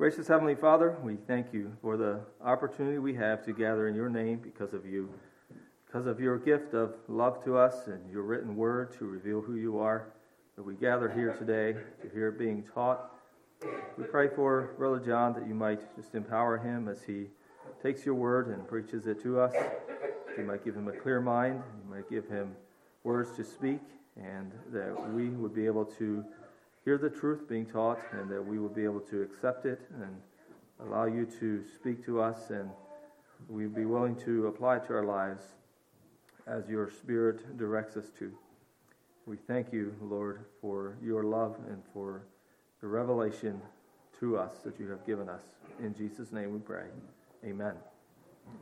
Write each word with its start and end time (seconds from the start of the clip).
Gracious 0.00 0.28
Heavenly 0.28 0.54
Father, 0.54 0.96
we 1.02 1.16
thank 1.26 1.52
you 1.52 1.76
for 1.82 1.98
the 1.98 2.20
opportunity 2.42 2.96
we 2.96 3.12
have 3.16 3.44
to 3.44 3.52
gather 3.52 3.86
in 3.86 3.94
your 3.94 4.08
name 4.08 4.40
because 4.42 4.72
of 4.72 4.86
you, 4.86 5.10
because 5.86 6.06
of 6.06 6.18
your 6.18 6.38
gift 6.38 6.72
of 6.72 6.94
love 7.06 7.44
to 7.44 7.58
us 7.58 7.86
and 7.86 8.10
your 8.10 8.22
written 8.22 8.56
word 8.56 8.96
to 8.98 9.04
reveal 9.04 9.42
who 9.42 9.56
you 9.56 9.78
are. 9.78 10.14
That 10.56 10.62
we 10.62 10.74
gather 10.74 11.10
here 11.10 11.34
today 11.34 11.78
to 12.00 12.08
hear 12.14 12.28
it 12.28 12.38
being 12.38 12.64
taught. 12.74 13.14
We 13.98 14.04
pray 14.04 14.28
for 14.34 14.70
Brother 14.78 15.00
John 15.04 15.34
that 15.34 15.46
you 15.46 15.54
might 15.54 15.94
just 15.94 16.14
empower 16.14 16.56
him 16.56 16.88
as 16.88 17.02
he 17.02 17.26
takes 17.82 18.06
your 18.06 18.14
word 18.14 18.48
and 18.48 18.66
preaches 18.66 19.06
it 19.06 19.22
to 19.24 19.38
us. 19.38 19.52
You 20.38 20.44
might 20.44 20.64
give 20.64 20.74
him 20.74 20.88
a 20.88 20.92
clear 20.92 21.20
mind, 21.20 21.62
you 21.84 21.94
might 21.94 22.08
give 22.08 22.26
him 22.26 22.56
words 23.04 23.36
to 23.36 23.44
speak, 23.44 23.82
and 24.16 24.50
that 24.72 25.12
we 25.12 25.28
would 25.28 25.54
be 25.54 25.66
able 25.66 25.84
to 25.84 26.24
hear 26.84 26.98
the 26.98 27.10
truth 27.10 27.48
being 27.48 27.66
taught 27.66 28.00
and 28.12 28.30
that 28.30 28.44
we 28.44 28.58
will 28.58 28.68
be 28.68 28.84
able 28.84 29.00
to 29.00 29.22
accept 29.22 29.66
it 29.66 29.80
and 30.02 30.16
allow 30.86 31.04
you 31.04 31.26
to 31.38 31.62
speak 31.74 32.04
to 32.04 32.20
us 32.20 32.50
and 32.50 32.70
we'd 33.48 33.74
be 33.74 33.84
willing 33.84 34.16
to 34.16 34.46
apply 34.46 34.76
it 34.76 34.86
to 34.86 34.94
our 34.94 35.04
lives 35.04 35.42
as 36.46 36.68
your 36.68 36.90
Spirit 36.90 37.56
directs 37.58 37.96
us 37.96 38.06
to. 38.18 38.32
We 39.26 39.36
thank 39.36 39.72
you, 39.72 39.94
Lord, 40.00 40.46
for 40.60 40.96
your 41.02 41.22
love 41.24 41.56
and 41.68 41.82
for 41.92 42.22
the 42.80 42.86
revelation 42.86 43.60
to 44.18 44.38
us 44.38 44.52
that 44.64 44.78
you 44.80 44.88
have 44.88 45.06
given 45.06 45.28
us. 45.28 45.42
In 45.80 45.94
Jesus' 45.94 46.32
name 46.32 46.52
we 46.52 46.58
pray. 46.58 46.86
Amen. 47.44 47.74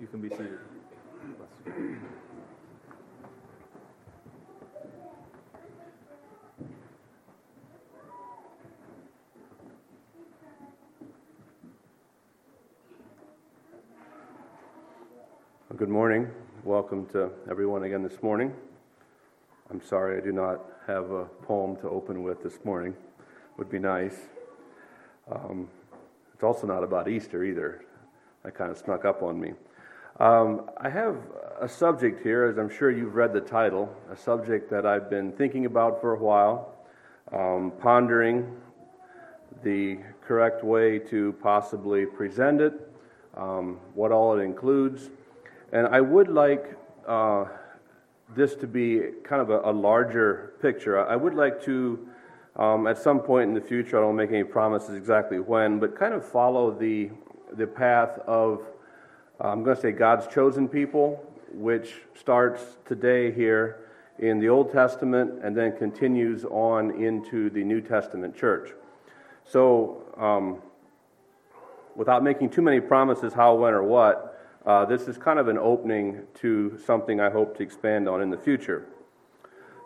You 0.00 0.06
can 0.06 0.20
be 0.20 0.28
seated. 0.28 0.58
Good 15.78 15.88
morning. 15.88 16.28
Welcome 16.64 17.06
to 17.12 17.30
everyone 17.48 17.84
again 17.84 18.02
this 18.02 18.20
morning. 18.20 18.52
I'm 19.70 19.80
sorry 19.80 20.20
I 20.20 20.24
do 20.24 20.32
not 20.32 20.60
have 20.88 21.12
a 21.12 21.26
poem 21.44 21.76
to 21.76 21.88
open 21.88 22.24
with 22.24 22.42
this 22.42 22.58
morning. 22.64 22.96
Would 23.58 23.70
be 23.70 23.78
nice. 23.78 24.16
Um, 25.30 25.68
it's 26.34 26.42
also 26.42 26.66
not 26.66 26.82
about 26.82 27.06
Easter 27.06 27.44
either. 27.44 27.84
That 28.42 28.56
kind 28.56 28.72
of 28.72 28.76
snuck 28.76 29.04
up 29.04 29.22
on 29.22 29.38
me. 29.38 29.52
Um, 30.18 30.68
I 30.78 30.90
have 30.90 31.16
a 31.60 31.68
subject 31.68 32.24
here, 32.24 32.46
as 32.46 32.58
I'm 32.58 32.68
sure 32.68 32.90
you've 32.90 33.14
read 33.14 33.32
the 33.32 33.40
title, 33.40 33.88
a 34.10 34.16
subject 34.16 34.68
that 34.72 34.84
I've 34.84 35.08
been 35.08 35.30
thinking 35.30 35.64
about 35.64 36.00
for 36.00 36.14
a 36.14 36.18
while, 36.18 36.74
um, 37.32 37.72
pondering 37.80 38.52
the 39.62 39.98
correct 40.26 40.64
way 40.64 40.98
to 40.98 41.36
possibly 41.40 42.04
present 42.04 42.60
it, 42.60 42.92
um, 43.36 43.78
what 43.94 44.10
all 44.10 44.36
it 44.36 44.42
includes. 44.42 45.10
And 45.72 45.86
I 45.86 46.00
would 46.00 46.28
like 46.28 46.76
uh, 47.06 47.44
this 48.34 48.54
to 48.56 48.66
be 48.66 49.02
kind 49.22 49.42
of 49.42 49.50
a, 49.50 49.60
a 49.70 49.72
larger 49.72 50.54
picture. 50.62 51.06
I 51.06 51.14
would 51.14 51.34
like 51.34 51.62
to, 51.64 52.08
um, 52.56 52.86
at 52.86 52.96
some 52.96 53.20
point 53.20 53.48
in 53.48 53.54
the 53.54 53.60
future, 53.60 53.98
I 53.98 54.00
don't 54.00 54.16
make 54.16 54.30
any 54.30 54.44
promises 54.44 54.96
exactly 54.96 55.40
when, 55.40 55.78
but 55.78 55.94
kind 55.94 56.14
of 56.14 56.24
follow 56.24 56.70
the, 56.70 57.10
the 57.52 57.66
path 57.66 58.18
of, 58.26 58.62
uh, 59.42 59.48
I'm 59.48 59.62
going 59.62 59.76
to 59.76 59.82
say, 59.82 59.92
God's 59.92 60.26
chosen 60.26 60.68
people, 60.68 61.22
which 61.52 61.96
starts 62.18 62.62
today 62.86 63.30
here 63.30 63.80
in 64.18 64.40
the 64.40 64.48
Old 64.48 64.72
Testament 64.72 65.40
and 65.42 65.56
then 65.56 65.76
continues 65.76 66.44
on 66.46 67.02
into 67.02 67.50
the 67.50 67.62
New 67.62 67.82
Testament 67.82 68.34
church. 68.34 68.70
So, 69.44 70.02
um, 70.16 70.62
without 71.94 72.22
making 72.22 72.50
too 72.50 72.62
many 72.62 72.80
promises 72.80 73.32
how, 73.34 73.54
when, 73.54 73.74
or 73.74 73.82
what, 73.82 74.27
uh, 74.68 74.84
this 74.84 75.08
is 75.08 75.16
kind 75.16 75.38
of 75.38 75.48
an 75.48 75.56
opening 75.56 76.20
to 76.34 76.78
something 76.84 77.22
I 77.22 77.30
hope 77.30 77.56
to 77.56 77.62
expand 77.62 78.06
on 78.06 78.20
in 78.20 78.28
the 78.28 78.36
future. 78.36 78.84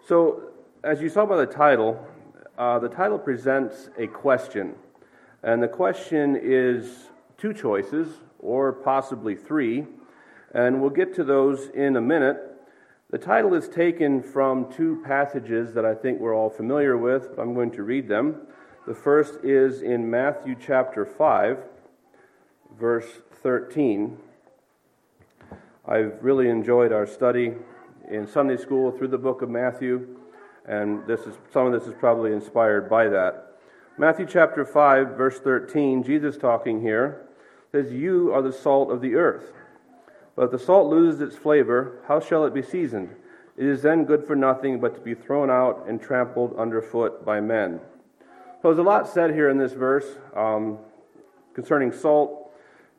So, 0.04 0.50
as 0.82 1.00
you 1.00 1.08
saw 1.08 1.24
by 1.24 1.36
the 1.36 1.46
title, 1.46 2.04
uh, 2.58 2.80
the 2.80 2.88
title 2.88 3.16
presents 3.16 3.90
a 3.96 4.08
question. 4.08 4.74
And 5.44 5.62
the 5.62 5.68
question 5.68 6.36
is 6.42 7.10
two 7.38 7.54
choices, 7.54 8.08
or 8.40 8.72
possibly 8.72 9.36
three, 9.36 9.86
and 10.52 10.80
we'll 10.80 10.90
get 10.90 11.14
to 11.14 11.22
those 11.22 11.68
in 11.68 11.94
a 11.94 12.00
minute. 12.00 12.38
The 13.10 13.18
title 13.18 13.54
is 13.54 13.68
taken 13.68 14.20
from 14.20 14.72
two 14.72 15.00
passages 15.04 15.74
that 15.74 15.84
I 15.84 15.94
think 15.94 16.18
we're 16.18 16.34
all 16.34 16.50
familiar 16.50 16.96
with, 16.96 17.36
but 17.36 17.42
I'm 17.42 17.54
going 17.54 17.70
to 17.72 17.84
read 17.84 18.08
them. 18.08 18.48
The 18.88 18.94
first 18.94 19.44
is 19.44 19.80
in 19.80 20.10
Matthew 20.10 20.56
chapter 20.60 21.06
5, 21.06 21.58
verse 22.76 23.06
13. 23.44 24.18
I've 25.84 26.22
really 26.22 26.48
enjoyed 26.48 26.92
our 26.92 27.06
study 27.06 27.54
in 28.08 28.28
Sunday 28.28 28.56
school 28.56 28.92
through 28.92 29.08
the 29.08 29.18
book 29.18 29.42
of 29.42 29.50
Matthew, 29.50 30.16
and 30.64 31.04
this 31.08 31.22
is 31.22 31.34
some 31.52 31.66
of 31.66 31.72
this 31.72 31.88
is 31.88 31.94
probably 31.98 32.32
inspired 32.32 32.88
by 32.88 33.08
that. 33.08 33.56
Matthew 33.98 34.26
chapter 34.26 34.64
5, 34.64 35.16
verse 35.16 35.40
13, 35.40 36.04
Jesus 36.04 36.36
talking 36.36 36.80
here 36.80 37.26
says, 37.72 37.92
You 37.92 38.32
are 38.32 38.42
the 38.42 38.52
salt 38.52 38.92
of 38.92 39.00
the 39.00 39.16
earth. 39.16 39.50
But 40.36 40.44
if 40.44 40.50
the 40.52 40.58
salt 40.60 40.88
loses 40.88 41.20
its 41.20 41.36
flavor, 41.36 42.00
how 42.06 42.20
shall 42.20 42.46
it 42.46 42.54
be 42.54 42.62
seasoned? 42.62 43.16
It 43.56 43.66
is 43.66 43.82
then 43.82 44.04
good 44.04 44.24
for 44.24 44.36
nothing 44.36 44.78
but 44.78 44.94
to 44.94 45.00
be 45.00 45.14
thrown 45.14 45.50
out 45.50 45.86
and 45.88 46.00
trampled 46.00 46.54
underfoot 46.56 47.24
by 47.24 47.40
men. 47.40 47.80
So 48.62 48.68
there's 48.68 48.78
a 48.78 48.82
lot 48.82 49.08
said 49.08 49.34
here 49.34 49.50
in 49.50 49.58
this 49.58 49.72
verse 49.72 50.06
um, 50.36 50.78
concerning 51.54 51.90
salt 51.90 52.41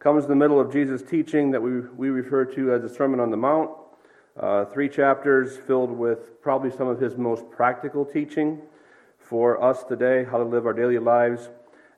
comes 0.03 0.25
in 0.25 0.29
the 0.29 0.35
middle 0.35 0.59
of 0.59 0.69
Jesus' 0.69 1.01
teaching 1.01 1.51
that 1.51 1.61
we, 1.61 1.79
we 1.79 2.09
refer 2.09 2.43
to 2.43 2.73
as 2.73 2.81
the 2.81 2.89
Sermon 2.89 3.21
on 3.21 3.31
the 3.31 3.37
Mount. 3.37 3.71
Uh, 4.37 4.65
three 4.65 4.89
chapters 4.89 5.55
filled 5.55 5.91
with 5.91 6.41
probably 6.41 6.69
some 6.69 6.89
of 6.89 6.99
his 6.99 7.15
most 7.15 7.49
practical 7.49 8.03
teaching 8.03 8.59
for 9.17 9.63
us 9.63 9.85
today, 9.85 10.25
how 10.25 10.37
to 10.37 10.43
live 10.43 10.65
our 10.65 10.73
daily 10.73 10.99
lives. 10.99 11.47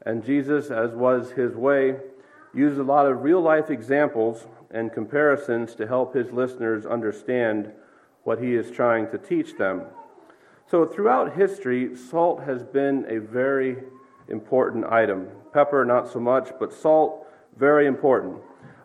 And 0.06 0.24
Jesus, 0.24 0.70
as 0.70 0.92
was 0.92 1.32
his 1.32 1.56
way, 1.56 1.96
used 2.54 2.78
a 2.78 2.84
lot 2.84 3.08
of 3.08 3.24
real 3.24 3.42
life 3.42 3.72
examples 3.72 4.46
and 4.70 4.94
comparisons 4.94 5.74
to 5.74 5.88
help 5.88 6.14
his 6.14 6.32
listeners 6.32 6.86
understand 6.86 7.72
what 8.24 8.40
he 8.40 8.54
is 8.54 8.70
trying 8.70 9.10
to 9.10 9.18
teach 9.18 9.58
them. 9.58 9.82
So, 10.68 10.86
throughout 10.86 11.36
history, 11.36 11.96
salt 11.96 12.44
has 12.44 12.62
been 12.62 13.04
a 13.10 13.18
very 13.18 13.78
important 14.28 14.86
item. 14.86 15.30
Pepper, 15.54 15.84
not 15.84 16.08
so 16.08 16.20
much, 16.20 16.52
but 16.60 16.72
salt 16.72 17.25
very 17.58 17.88
important. 17.88 18.38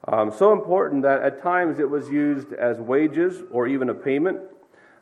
Um, 0.08 0.32
so 0.32 0.52
important 0.52 1.02
that 1.02 1.22
at 1.22 1.42
times 1.42 1.78
it 1.78 1.88
was 1.88 2.08
used 2.08 2.52
as 2.52 2.78
wages 2.78 3.42
or 3.50 3.66
even 3.66 3.90
a 3.90 3.94
payment. 3.94 4.40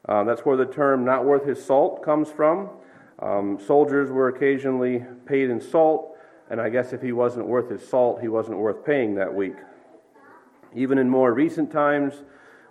Uh, 0.08 0.24
that's 0.24 0.42
where 0.42 0.56
the 0.56 0.66
term 0.66 1.04
not 1.04 1.24
worth 1.24 1.44
his 1.44 1.64
salt 1.64 2.02
comes 2.04 2.30
from. 2.30 2.70
Um, 3.20 3.58
soldiers 3.64 4.10
were 4.10 4.28
occasionally 4.28 5.04
paid 5.26 5.50
in 5.50 5.60
salt, 5.60 6.16
and 6.50 6.60
I 6.60 6.68
guess 6.68 6.92
if 6.92 7.02
he 7.02 7.12
wasn't 7.12 7.46
worth 7.46 7.70
his 7.70 7.86
salt, 7.86 8.20
he 8.20 8.28
wasn't 8.28 8.58
worth 8.58 8.84
paying 8.84 9.14
that 9.16 9.34
week. 9.34 9.56
Even 10.74 10.98
in 10.98 11.08
more 11.08 11.32
recent 11.32 11.70
times, 11.72 12.14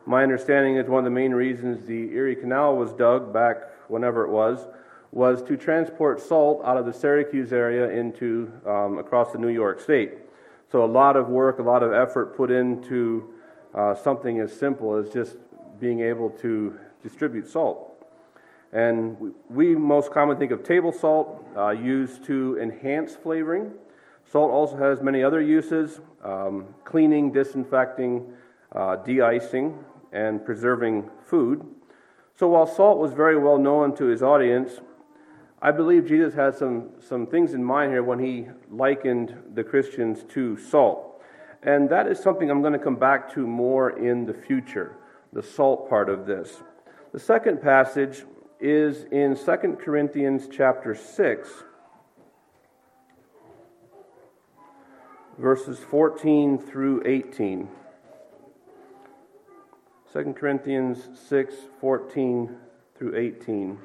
my 0.06 0.24
understanding 0.24 0.78
is 0.78 0.88
one 0.88 1.00
of 1.00 1.06
the 1.06 1.12
main 1.12 1.32
reasons 1.32 1.86
the 1.86 2.12
Erie 2.14 2.36
Canal 2.36 2.78
was 2.78 2.94
dug 2.94 3.34
back 3.34 3.58
whenever 3.88 4.24
it 4.24 4.30
was, 4.30 4.68
was 5.12 5.42
to 5.44 5.58
transport 5.58 6.22
salt 6.22 6.62
out 6.66 6.78
of 6.78 6.86
the 6.86 6.94
Syracuse 6.94 7.52
area 7.52 7.90
into 7.90 8.52
um, 8.66 8.98
across 8.98 9.32
the 9.32 9.38
New 9.38 9.50
York 9.50 9.80
State. 9.80 10.14
So, 10.72 10.84
a 10.84 10.86
lot 10.86 11.16
of 11.16 11.30
work, 11.30 11.60
a 11.60 11.64
lot 11.64 11.82
of 11.82 11.94
effort 11.94 12.36
put 12.36 12.52
into 12.52 13.34
uh, 13.74 13.96
something 13.96 14.40
as 14.40 14.52
simple 14.52 14.96
as 14.96 15.10
just 15.10 15.38
being 15.80 16.02
able 16.02 16.30
to 16.42 16.78
distribute 17.02 17.48
salt. 17.48 17.94
And 18.74 19.34
we, 19.50 19.76
most 19.76 20.12
commonly 20.12 20.38
think 20.38 20.52
of 20.52 20.64
table 20.64 20.92
salt 20.92 21.46
uh, 21.56 21.70
used 21.70 22.26
to 22.26 22.60
enhance 22.62 23.16
flavoring. 23.16 23.72
Salt 24.30 24.52
also 24.52 24.76
has 24.76 25.02
many 25.02 25.24
other 25.24 25.40
uses 25.40 26.02
um, 26.22 26.66
cleaning, 26.84 27.32
disinfecting, 27.32 28.26
uh, 28.74 28.98
de 28.98 29.22
icing, 29.22 29.78
and 30.12 30.44
preserving 30.46 31.10
food. 31.26 31.66
So, 32.36 32.50
while 32.50 32.68
salt 32.68 33.00
was 33.00 33.14
very 33.14 33.38
well 33.38 33.58
known 33.58 33.96
to 33.96 34.06
his 34.06 34.22
audience, 34.22 34.82
I 35.60 35.72
believe 35.72 36.08
Jesus 36.08 36.36
had 36.36 36.56
some, 36.56 36.90
some 37.00 37.26
things 37.26 37.54
in 37.54 37.64
mind 37.64 37.92
here 37.92 38.04
when 38.04 38.20
he 38.20 38.48
likened 38.70 39.36
the 39.56 39.64
Christians 39.64 40.24
to 40.30 40.56
salt. 40.58 41.22
And 41.64 41.90
that 41.90 42.08
is 42.08 42.20
something 42.20 42.52
I'm 42.52 42.62
going 42.62 42.74
to 42.74 42.80
come 42.80 42.98
back 42.98 43.34
to 43.34 43.48
more 43.48 43.98
in 43.98 44.26
the 44.26 44.34
future, 44.34 44.96
the 45.34 45.42
salt 45.42 45.90
part 45.90 46.10
of 46.10 46.28
this. 46.28 46.62
The 47.12 47.20
second 47.20 47.62
passage 47.62 48.24
is 48.60 49.06
in 49.12 49.36
2 49.36 49.78
Corinthians 49.84 50.48
chapter 50.52 50.94
6, 50.94 51.50
verses 55.40 55.80
14 55.80 56.60
through 56.60 57.02
18. 57.06 57.68
2 60.14 60.34
Corinthians 60.34 61.10
6, 61.28 61.56
14 61.82 62.56
through 62.98 63.16
18. 63.16 63.80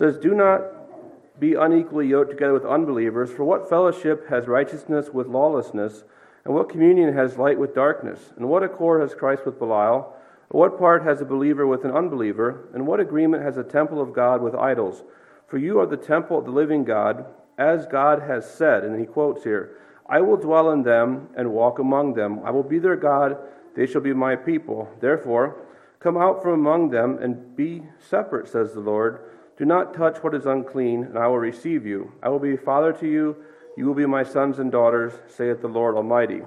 Says, 0.00 0.16
Do 0.16 0.34
not 0.34 1.38
be 1.38 1.54
unequally 1.54 2.06
yoked 2.06 2.30
together 2.30 2.54
with 2.54 2.64
unbelievers. 2.64 3.30
For 3.30 3.44
what 3.44 3.68
fellowship 3.68 4.28
has 4.30 4.46
righteousness 4.46 5.10
with 5.12 5.26
lawlessness? 5.26 6.04
And 6.44 6.54
what 6.54 6.70
communion 6.70 7.12
has 7.12 7.36
light 7.36 7.58
with 7.58 7.74
darkness? 7.74 8.32
And 8.36 8.48
what 8.48 8.62
accord 8.62 9.02
has 9.02 9.14
Christ 9.14 9.44
with 9.44 9.58
Belial? 9.58 10.16
What 10.48 10.78
part 10.78 11.04
has 11.04 11.20
a 11.20 11.26
believer 11.26 11.66
with 11.66 11.84
an 11.84 11.90
unbeliever? 11.90 12.68
And 12.72 12.86
what 12.86 12.98
agreement 12.98 13.42
has 13.42 13.58
a 13.58 13.62
temple 13.62 14.00
of 14.00 14.14
God 14.14 14.40
with 14.40 14.54
idols? 14.54 15.04
For 15.46 15.58
you 15.58 15.78
are 15.80 15.86
the 15.86 15.98
temple 15.98 16.38
of 16.38 16.46
the 16.46 16.50
living 16.50 16.82
God, 16.82 17.26
as 17.58 17.86
God 17.86 18.22
has 18.22 18.50
said. 18.50 18.84
And 18.84 18.98
he 18.98 19.04
quotes 19.04 19.44
here 19.44 19.76
I 20.08 20.22
will 20.22 20.38
dwell 20.38 20.70
in 20.70 20.82
them 20.82 21.28
and 21.36 21.52
walk 21.52 21.78
among 21.78 22.14
them. 22.14 22.40
I 22.42 22.50
will 22.50 22.62
be 22.62 22.78
their 22.78 22.96
God, 22.96 23.36
they 23.76 23.86
shall 23.86 24.00
be 24.00 24.14
my 24.14 24.34
people. 24.34 24.88
Therefore, 24.98 25.56
come 25.98 26.16
out 26.16 26.42
from 26.42 26.52
among 26.52 26.88
them 26.88 27.18
and 27.18 27.54
be 27.54 27.82
separate, 27.98 28.48
says 28.48 28.72
the 28.72 28.80
Lord. 28.80 29.20
Do 29.60 29.66
not 29.66 29.92
touch 29.92 30.22
what 30.22 30.34
is 30.34 30.46
unclean, 30.46 31.04
and 31.04 31.18
I 31.18 31.26
will 31.26 31.38
receive 31.38 31.84
you. 31.84 32.12
I 32.22 32.30
will 32.30 32.38
be 32.38 32.56
father 32.56 32.94
to 32.94 33.06
you, 33.06 33.36
you 33.76 33.84
will 33.84 33.94
be 33.94 34.06
my 34.06 34.22
sons 34.22 34.58
and 34.58 34.72
daughters, 34.72 35.12
saith 35.28 35.60
the 35.60 35.68
Lord 35.68 35.96
Almighty. 35.96 36.40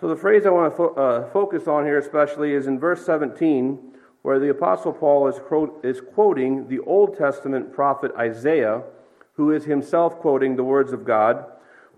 So, 0.00 0.06
the 0.06 0.14
phrase 0.14 0.46
I 0.46 0.50
want 0.50 0.72
to 0.72 0.76
fo- 0.76 0.94
uh, 0.94 1.28
focus 1.32 1.66
on 1.66 1.84
here, 1.84 1.98
especially, 1.98 2.52
is 2.52 2.68
in 2.68 2.78
verse 2.78 3.04
17, 3.04 3.80
where 4.22 4.38
the 4.38 4.50
Apostle 4.50 4.92
Paul 4.92 5.26
is, 5.26 5.40
quote, 5.40 5.84
is 5.84 6.00
quoting 6.00 6.68
the 6.68 6.78
Old 6.78 7.18
Testament 7.18 7.72
prophet 7.72 8.12
Isaiah, 8.16 8.84
who 9.32 9.50
is 9.50 9.64
himself 9.64 10.20
quoting 10.20 10.54
the 10.54 10.62
words 10.62 10.92
of 10.92 11.04
God, 11.04 11.44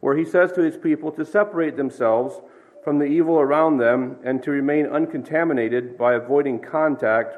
where 0.00 0.16
he 0.16 0.24
says 0.24 0.52
to 0.52 0.62
his 0.62 0.78
people 0.78 1.12
to 1.12 1.24
separate 1.26 1.76
themselves 1.76 2.40
from 2.82 2.98
the 2.98 3.04
evil 3.04 3.38
around 3.38 3.76
them 3.76 4.16
and 4.24 4.42
to 4.42 4.50
remain 4.50 4.86
uncontaminated 4.86 5.98
by 5.98 6.14
avoiding 6.14 6.60
contact 6.60 7.36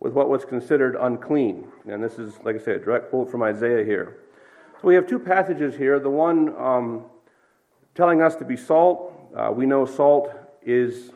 with 0.00 0.12
what 0.12 0.28
was 0.28 0.44
considered 0.44 0.96
unclean. 1.00 1.66
And 1.86 2.02
this 2.02 2.18
is, 2.18 2.34
like 2.44 2.56
I 2.56 2.58
said, 2.58 2.76
a 2.76 2.84
direct 2.84 3.10
quote 3.10 3.30
from 3.30 3.42
Isaiah 3.42 3.84
here. 3.84 4.18
So 4.80 4.88
we 4.88 4.94
have 4.94 5.06
two 5.06 5.18
passages 5.18 5.74
here. 5.74 5.98
The 5.98 6.10
one 6.10 6.54
um, 6.56 7.04
telling 7.94 8.20
us 8.20 8.36
to 8.36 8.44
be 8.44 8.56
salt. 8.56 9.12
Uh, 9.34 9.50
we 9.52 9.66
know 9.66 9.86
salt 9.86 10.30
is 10.62 11.10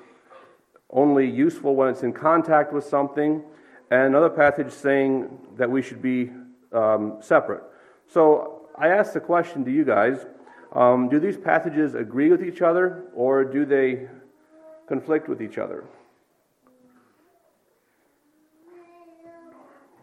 only 0.90 1.28
useful 1.28 1.74
when 1.74 1.88
it's 1.88 2.02
in 2.02 2.12
contact 2.12 2.72
with 2.72 2.84
something. 2.84 3.42
And 3.90 4.02
another 4.02 4.30
passage 4.30 4.72
saying 4.72 5.28
that 5.56 5.70
we 5.70 5.82
should 5.82 6.00
be 6.00 6.30
um, 6.72 7.18
separate. 7.20 7.62
So 8.06 8.68
I 8.78 8.88
ask 8.88 9.12
the 9.12 9.20
question 9.20 9.64
to 9.64 9.70
you 9.70 9.84
guys 9.84 10.26
um, 10.72 11.08
do 11.08 11.18
these 11.18 11.36
passages 11.36 11.94
agree 11.94 12.30
with 12.30 12.44
each 12.44 12.62
other 12.62 13.04
or 13.14 13.44
do 13.44 13.64
they 13.64 14.08
conflict 14.86 15.28
with 15.28 15.42
each 15.42 15.58
other? 15.58 15.84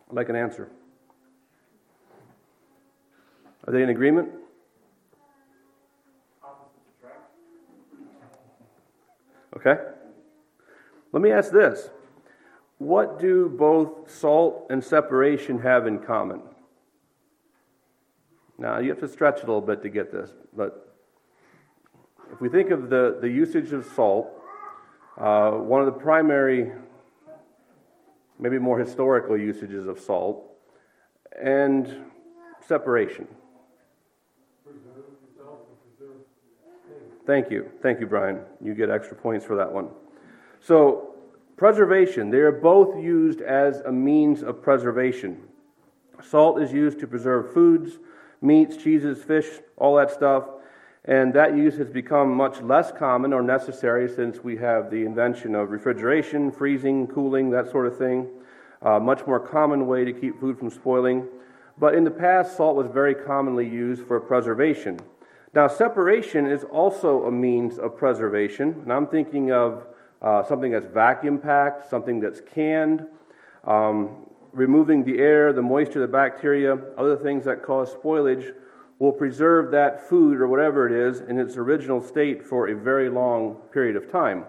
I'd 0.09 0.15
like 0.15 0.29
an 0.29 0.35
answer. 0.35 0.69
Are 3.65 3.73
they 3.73 3.83
in 3.83 3.89
agreement? 3.89 4.29
Okay. 9.57 9.75
Let 11.11 11.21
me 11.21 11.31
ask 11.31 11.51
this 11.51 11.89
What 12.77 13.19
do 13.19 13.49
both 13.49 14.09
salt 14.09 14.67
and 14.69 14.83
separation 14.83 15.59
have 15.59 15.87
in 15.87 15.99
common? 15.99 16.41
Now, 18.57 18.79
you 18.79 18.89
have 18.89 18.99
to 19.01 19.07
stretch 19.07 19.37
a 19.37 19.45
little 19.45 19.61
bit 19.61 19.83
to 19.83 19.89
get 19.89 20.11
this, 20.11 20.31
but 20.55 20.95
if 22.31 22.41
we 22.41 22.49
think 22.49 22.71
of 22.71 22.89
the, 22.89 23.17
the 23.21 23.29
usage 23.29 23.71
of 23.71 23.85
salt, 23.85 24.29
uh, 25.17 25.51
one 25.51 25.79
of 25.79 25.85
the 25.85 25.99
primary 25.99 26.71
maybe 28.39 28.59
more 28.59 28.79
historical 28.79 29.37
usages 29.37 29.87
of 29.87 29.99
salt, 29.99 30.45
and 31.41 32.05
separation. 32.65 33.27
Thank 37.25 37.51
you. 37.51 37.69
Thank 37.81 37.99
you, 37.99 38.07
Brian. 38.07 38.39
You 38.63 38.73
get 38.73 38.89
extra 38.89 39.17
points 39.17 39.45
for 39.45 39.57
that 39.57 39.69
one. 39.69 39.89
So, 40.61 41.15
preservation, 41.57 42.29
they 42.29 42.37
are 42.37 42.53
both 42.53 42.95
used 42.97 43.41
as 43.41 43.81
a 43.81 43.91
means 43.91 44.43
of 44.43 44.61
preservation. 44.61 45.43
Salt 46.23 46.61
is 46.61 46.71
used 46.71 46.99
to 46.99 47.07
preserve 47.07 47.53
foods, 47.53 47.99
meats, 48.41 48.77
cheeses, 48.77 49.21
fish, 49.21 49.47
all 49.75 49.97
that 49.97 50.09
stuff. 50.09 50.45
And 51.07 51.33
that 51.35 51.55
use 51.55 51.77
has 51.77 51.89
become 51.89 52.33
much 52.33 52.61
less 52.61 52.91
common 52.91 53.31
or 53.31 53.41
necessary 53.41 54.09
since 54.09 54.43
we 54.43 54.57
have 54.57 54.91
the 54.91 55.05
invention 55.05 55.55
of 55.55 55.71
refrigeration, 55.71 56.51
freezing, 56.51 57.07
cooling, 57.07 57.49
that 57.51 57.71
sort 57.71 57.87
of 57.87 57.97
thing. 57.97 58.27
A 58.81 58.99
much 58.99 59.25
more 59.25 59.39
common 59.39 59.87
way 59.87 60.03
to 60.03 60.11
keep 60.11 60.37
food 60.37 60.59
from 60.59 60.69
spoiling. 60.69 61.25
But 61.79 61.95
in 61.95 62.03
the 62.03 62.11
past, 62.11 62.57
salt 62.57 62.75
was 62.75 62.89
very 62.89 63.15
commonly 63.15 63.67
used 63.67 64.05
for 64.05 64.19
preservation. 64.19 64.99
Now, 65.53 65.69
separation 65.69 66.45
is 66.45 66.65
also 66.65 67.23
a 67.23 67.31
means 67.31 67.79
of 67.79 67.95
preservation. 67.97 68.81
And 68.83 68.91
I'm 68.91 69.07
thinking 69.07 69.53
of 69.53 69.87
uh, 70.21 70.43
something 70.43 70.71
that's 70.71 70.87
vacuum 70.87 71.39
packed, 71.39 71.89
something 71.89 72.19
that's 72.19 72.41
canned, 72.41 73.05
um, 73.63 74.09
removing 74.51 75.05
the 75.05 75.19
air, 75.19 75.53
the 75.53 75.61
moisture, 75.61 76.01
the 76.01 76.07
bacteria, 76.07 76.77
other 76.97 77.15
things 77.15 77.45
that 77.45 77.63
cause 77.63 77.93
spoilage 77.93 78.53
will 78.99 79.11
preserve 79.11 79.71
that 79.71 80.07
food 80.09 80.39
or 80.41 80.47
whatever 80.47 80.87
it 80.87 80.91
is 80.91 81.21
in 81.21 81.39
its 81.39 81.55
original 81.55 82.01
state 82.01 82.43
for 82.43 82.67
a 82.67 82.75
very 82.75 83.09
long 83.09 83.55
period 83.71 83.95
of 83.95 84.11
time. 84.11 84.43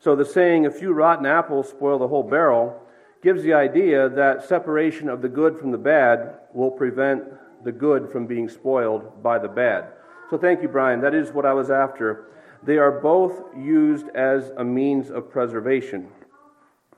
So 0.00 0.16
the 0.16 0.24
saying, 0.24 0.66
a 0.66 0.70
few 0.70 0.92
rotten 0.92 1.26
apples 1.26 1.68
spoil 1.68 1.98
the 1.98 2.08
whole 2.08 2.22
barrel, 2.22 2.82
gives 3.22 3.42
the 3.42 3.54
idea 3.54 4.08
that 4.08 4.44
separation 4.44 5.08
of 5.08 5.22
the 5.22 5.28
good 5.28 5.58
from 5.58 5.70
the 5.70 5.78
bad 5.78 6.38
will 6.52 6.70
prevent 6.70 7.24
the 7.64 7.72
good 7.72 8.10
from 8.10 8.26
being 8.26 8.48
spoiled 8.48 9.22
by 9.22 9.38
the 9.38 9.48
bad. 9.48 9.86
So 10.30 10.36
thank 10.36 10.62
you, 10.62 10.68
Brian. 10.68 11.00
That 11.00 11.14
is 11.14 11.32
what 11.32 11.46
I 11.46 11.52
was 11.52 11.70
after. 11.70 12.28
They 12.62 12.78
are 12.78 13.00
both 13.00 13.42
used 13.56 14.08
as 14.14 14.50
a 14.56 14.64
means 14.64 15.10
of 15.10 15.30
preservation. 15.30 16.08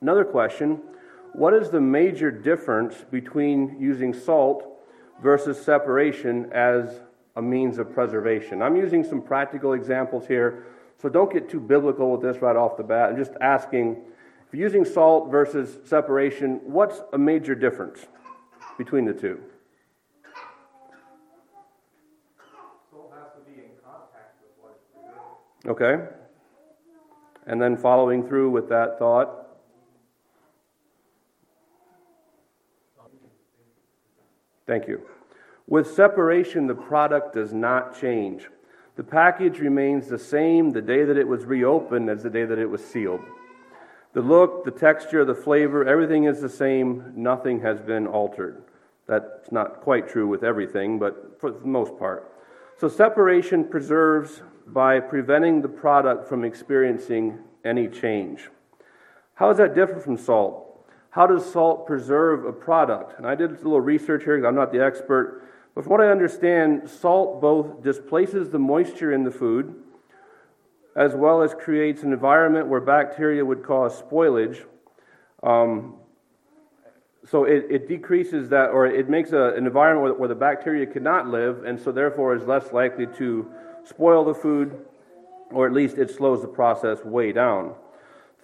Another 0.01 0.25
question 0.25 0.81
What 1.35 1.55
is 1.55 1.71
the 1.71 1.81
major 1.81 2.31
difference 2.31 3.05
between 3.11 3.77
using 3.79 4.15
salt 4.15 4.78
versus 5.23 5.61
separation 5.61 6.51
as 6.53 7.01
a 7.37 7.43
means 7.43 7.79
of 7.79 7.93
preservation. 7.93 8.63
I'm 8.63 8.77
using 8.77 9.05
some 9.05 9.23
practical 9.23 9.73
examples 9.73 10.27
here, 10.27 10.67
so 11.01 11.09
don't 11.09 11.33
get 11.33 11.49
too 11.49 11.61
biblical 11.61 12.11
with 12.13 12.23
this 12.23 12.43
right 12.43 12.57
off 12.57 12.77
the 12.77 12.83
bat. 12.83 13.11
I'm 13.11 13.17
just 13.17 13.33
asking 13.41 14.03
if 14.49 14.55
you're 14.55 14.65
using 14.65 14.87
salt 14.87 15.31
versus 15.31 15.77
separation, 15.87 16.61
what's 16.65 17.03
a 17.13 17.19
major 17.19 17.55
difference 17.55 18.07
between 18.79 19.05
the 19.05 19.13
two? 19.13 19.39
Salt 22.91 23.13
has 23.15 23.29
to 23.35 23.51
be 23.51 23.59
in 23.59 23.71
contact 23.85 24.41
with 24.41 24.57
what 24.59 25.71
Okay. 25.71 26.03
And 27.47 27.61
then 27.61 27.77
following 27.77 28.27
through 28.27 28.49
with 28.49 28.71
that 28.71 28.99
thought. 28.99 29.38
Thank 34.69 34.87
you. 34.87 35.01
With 35.67 35.95
separation, 35.95 36.67
the 36.67 36.75
product 36.75 37.35
does 37.35 37.55
not 37.55 37.99
change. 37.99 38.49
The 38.97 39.03
package 39.03 39.61
remains 39.61 40.09
the 40.09 40.19
same 40.19 40.71
the 40.71 40.83
day 40.83 41.05
that 41.05 41.17
it 41.17 41.27
was 41.27 41.47
reopened 41.47 42.11
as 42.11 42.23
the 42.23 42.29
day 42.29 42.45
that 42.45 42.59
it 42.59 42.67
was 42.69 42.85
sealed. 42.85 43.23
The 44.13 44.21
look, 44.21 44.67
the 44.67 44.71
texture, 44.71 45.25
the 45.25 45.35
flavor, 45.35 45.89
everything 45.89 46.25
is 46.25 46.43
the 46.43 46.51
same. 46.51 47.13
Nothing 47.17 47.63
has 47.63 47.81
been 47.81 48.07
altered. 48.07 48.63
That's 49.07 49.51
not 49.51 49.81
quite 49.81 50.07
true 50.07 50.29
with 50.29 50.45
everything, 50.45 50.99
but 50.99 51.41
for 51.41 51.51
the 51.51 51.67
most 51.67 51.99
part. 51.99 52.31
So, 52.77 52.89
separation 52.89 53.65
preserves 53.65 54.43
by 54.67 55.01
preventing 55.01 55.63
the 55.63 55.69
product 55.69 56.29
from 56.29 56.45
experiencing 56.45 57.39
any 57.65 57.89
change. 57.89 58.51
How 59.35 59.49
does 59.49 59.59
that 59.59 59.75
differ 59.75 59.99
from 59.99 60.19
salt? 60.19 60.68
How 61.19 61.27
does 61.27 61.51
salt 61.51 61.85
preserve 61.85 62.45
a 62.45 62.53
product? 62.53 63.19
And 63.19 63.27
I 63.27 63.35
did 63.35 63.51
a 63.51 63.55
little 63.55 63.81
research 63.81 64.23
here 64.23 64.37
because 64.37 64.47
I'm 64.47 64.55
not 64.55 64.71
the 64.71 64.81
expert. 64.81 65.43
But 65.75 65.83
from 65.83 65.91
what 65.91 66.01
I 66.01 66.13
understand, 66.13 66.89
salt 66.89 67.41
both 67.41 67.83
displaces 67.83 68.51
the 68.51 68.61
moisture 68.61 69.13
in 69.13 69.25
the 69.25 69.33
food 69.33 69.83
as 70.95 71.17
well 71.17 71.43
as 71.43 71.55
creates 71.55 72.05
an 72.05 72.13
environment 72.13 72.69
where 72.69 72.81
bacteria 72.81 73.45
would 73.45 73.65
cause 73.65 74.01
spoilage. 74.01 74.65
Um, 75.43 75.97
so 77.29 77.43
it, 77.43 77.67
it, 77.69 77.89
decreases 77.89 78.51
that, 78.51 78.71
or 78.71 78.87
it 78.87 79.09
makes 79.09 79.33
a, 79.33 79.55
an 79.57 79.67
environment 79.67 80.05
where, 80.05 80.15
where 80.15 80.29
the 80.29 80.37
bacteria 80.37 80.87
cannot 80.87 81.27
live, 81.27 81.65
and 81.65 81.81
so 81.81 81.91
therefore 81.91 82.37
is 82.37 82.45
less 82.45 82.73
likely 82.73 83.09
to 83.17 83.51
spoil 83.83 84.25
the 84.25 84.35
food, 84.35 84.87
or 85.51 85.67
at 85.67 85.73
least 85.73 85.99
it 85.99 86.13
slows 86.13 86.43
the 86.43 86.49
process 86.49 87.05
way 87.05 87.33
down. 87.33 87.75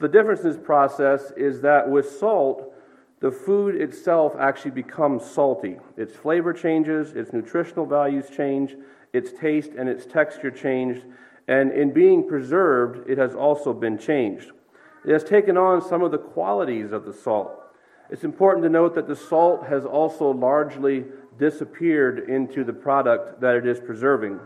The 0.01 0.09
difference 0.09 0.41
in 0.41 0.51
this 0.51 0.61
process 0.61 1.33
is 1.37 1.61
that 1.61 1.89
with 1.89 2.11
salt, 2.11 2.73
the 3.21 3.31
food 3.31 3.77
itself 3.77 4.35
actually 4.39 4.73
becomes 4.73 5.25
salty. 5.25 5.77
Its 5.97 6.15
flavor 6.15 6.53
changes, 6.53 7.13
its 7.13 7.33
nutritional 7.33 7.87
values 7.87 8.29
change, 8.29 8.77
its 9.13 9.33
taste 9.33 9.71
and 9.79 9.89
its 9.89 10.05
texture 10.05 10.51
changed, 10.51 11.05
and 11.47 11.73
in 11.73 11.93
being 11.93 12.27
preserved, 12.29 13.09
it 13.09 13.19
has 13.19 13.35
also 13.35 13.73
been 13.73 13.97
changed. 13.97 14.51
It 15.07 15.13
has 15.13 15.23
taken 15.23 15.57
on 15.57 15.81
some 15.81 16.03
of 16.03 16.11
the 16.11 16.19
qualities 16.19 16.91
of 16.91 17.05
the 17.05 17.13
salt. 17.13 17.61
It's 18.11 18.25
important 18.25 18.65
to 18.65 18.71
note 18.71 18.95
that 18.95 19.09
the 19.09 19.17
salt 19.17 19.67
has 19.67 19.85
also 19.85 20.31
largely 20.31 21.05
disappeared 21.39 22.29
into 22.29 22.65
the 22.65 22.73
product 22.73 23.41
that 23.41 23.57
it 23.57 23.67
is 23.67 23.81
preserving. 23.81 24.41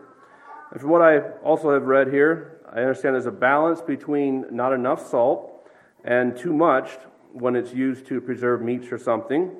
And 0.70 0.80
from 0.80 0.90
what 0.90 1.02
I 1.02 1.20
also 1.42 1.72
have 1.72 1.84
read 1.84 2.08
here, 2.08 2.57
I 2.72 2.80
understand 2.80 3.14
there's 3.14 3.26
a 3.26 3.30
balance 3.30 3.80
between 3.80 4.46
not 4.50 4.72
enough 4.72 5.08
salt 5.08 5.66
and 6.04 6.36
too 6.36 6.52
much 6.52 6.90
when 7.32 7.56
it's 7.56 7.72
used 7.72 8.06
to 8.06 8.20
preserve 8.20 8.62
meats 8.62 8.92
or 8.92 8.98
something. 8.98 9.50